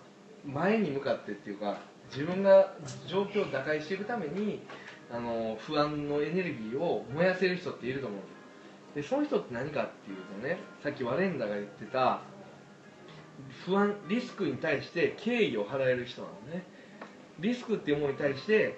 [0.46, 1.78] 前に向かってっていうか
[2.12, 2.74] 自分が
[3.06, 4.62] 状況を打開していくために
[5.10, 8.38] あの不安のエネルギーを燃やせる人っていると思うんです。
[8.94, 12.20] でその人って何かっていうとねさっきワレンダが言ってた
[13.64, 16.64] 不安リスクに対して敬意を払える人なのね。
[17.40, 18.76] リスクっていうものに対して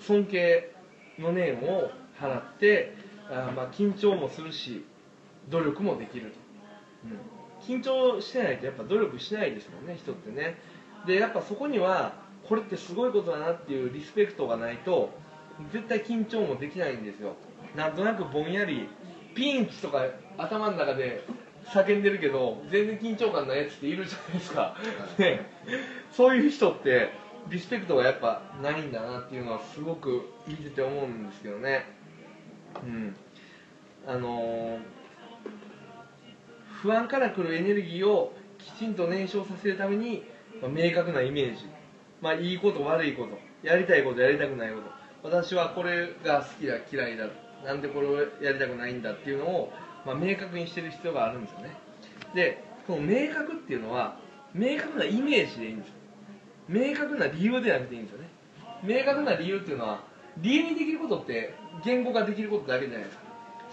[0.00, 0.72] 尊敬
[1.18, 2.94] の念を払って
[3.28, 4.84] あまあ緊張もするし
[5.48, 6.38] 努力もできると、
[7.70, 10.58] うん、緊張してないとやっぱ努力しないですもんね人ってね。
[11.06, 12.14] でやっぱそこには
[12.48, 15.10] これってすごいことだなっていうリスペクトがないと
[15.72, 17.36] 絶対緊張もできないんですよ。
[17.76, 18.88] なんとなくぼんやり
[19.34, 20.06] ピンチとか
[20.38, 21.24] 頭の中で
[21.72, 24.76] 叫んでるけど全然緊張感ないやつっているじゃないですか、
[25.18, 25.46] ね、
[26.12, 27.12] そういう人って
[27.48, 31.86] リスペクトがやっぱないんだなっていうのはすごく見てて思うんですけどね。
[32.84, 33.16] うん。
[34.06, 35.00] あのー
[36.82, 40.24] 不安から来るエネルギーをきちんと燃焼させるために、
[40.62, 41.66] まあ明確なイメージ、
[42.22, 43.38] まあ、いいこと悪いこと。
[43.62, 45.28] やりたいことやりたくないこと。
[45.28, 47.26] 私はこれが好きだ嫌いだ
[47.64, 49.72] なんでこれをやりたくないんだっていうのを、
[50.06, 51.76] まあ、明確にしてる必要があるんですよね。
[52.34, 54.16] でこの明確っていうのは
[54.54, 55.94] 明確なイメージでいいんですよ。
[56.68, 58.28] 明確な理由でなくていいんですよね。
[58.82, 60.02] 明確な理由っていうのは
[60.38, 63.22] 理由にできることって言語化できることだけじゃないですか。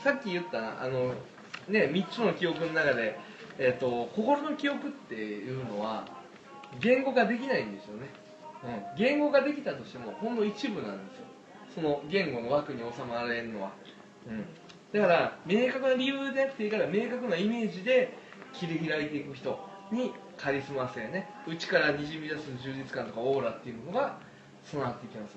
[0.03, 1.13] さっき言ったあの
[1.69, 3.19] ね3つの記憶の中で、
[3.57, 6.05] えっと心の記憶っていうのは
[6.79, 8.09] 言語化できないんですよね、
[8.63, 11.25] うん、言語化できたとしてもほんの一部なんですよ。
[11.75, 13.71] その言語の枠に収まれるのは、
[14.27, 14.45] うん、
[14.93, 18.17] だから明確な理由でなくていいから明確なイメージで
[18.53, 19.59] 切り開いていく人
[19.91, 21.29] にカリスマ性ね。
[21.47, 24.17] 内からにじみ出す充実感とかオーラっていうのが
[24.63, 25.35] 備わっていきます、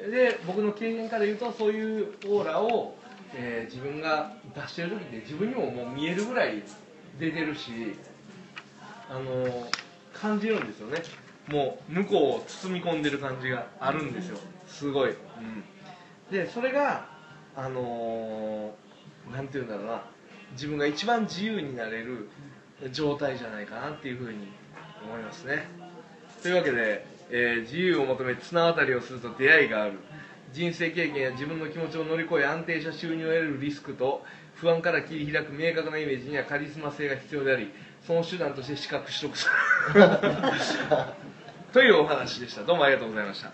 [0.00, 2.96] うん、で僕の経験から言うとそういうオーラを、
[3.34, 6.62] えー自分が出してる時って自分にももう見えるぐらい
[7.18, 7.94] 出てるし
[9.08, 11.02] あのー感じるんですよね。
[11.48, 14.38] もう向こうを包み込んでる感じがあるんですよ。
[14.66, 15.64] すごい、うん、
[16.30, 17.06] でそれが
[17.60, 20.02] あのーなんて言うんだろうな。
[20.52, 22.28] 自分が一番自由になれる
[22.90, 24.48] 状態じゃないかなっていうふうに
[25.04, 25.68] 思いますね。
[26.42, 29.98] というわけで、えー自由を求め綱渡りをすると出会いがある。
[30.52, 37.70] 人生経験や自分の気持ちを乗り越え安定した収入を得るリスクと不安から切り開く明確なイメージにはカリスマ性が必要であり
[38.04, 39.46] その手段として資格取得す
[39.94, 40.02] る。
[41.72, 42.64] というお話でした。
[42.64, 43.52] どうもありがとうございました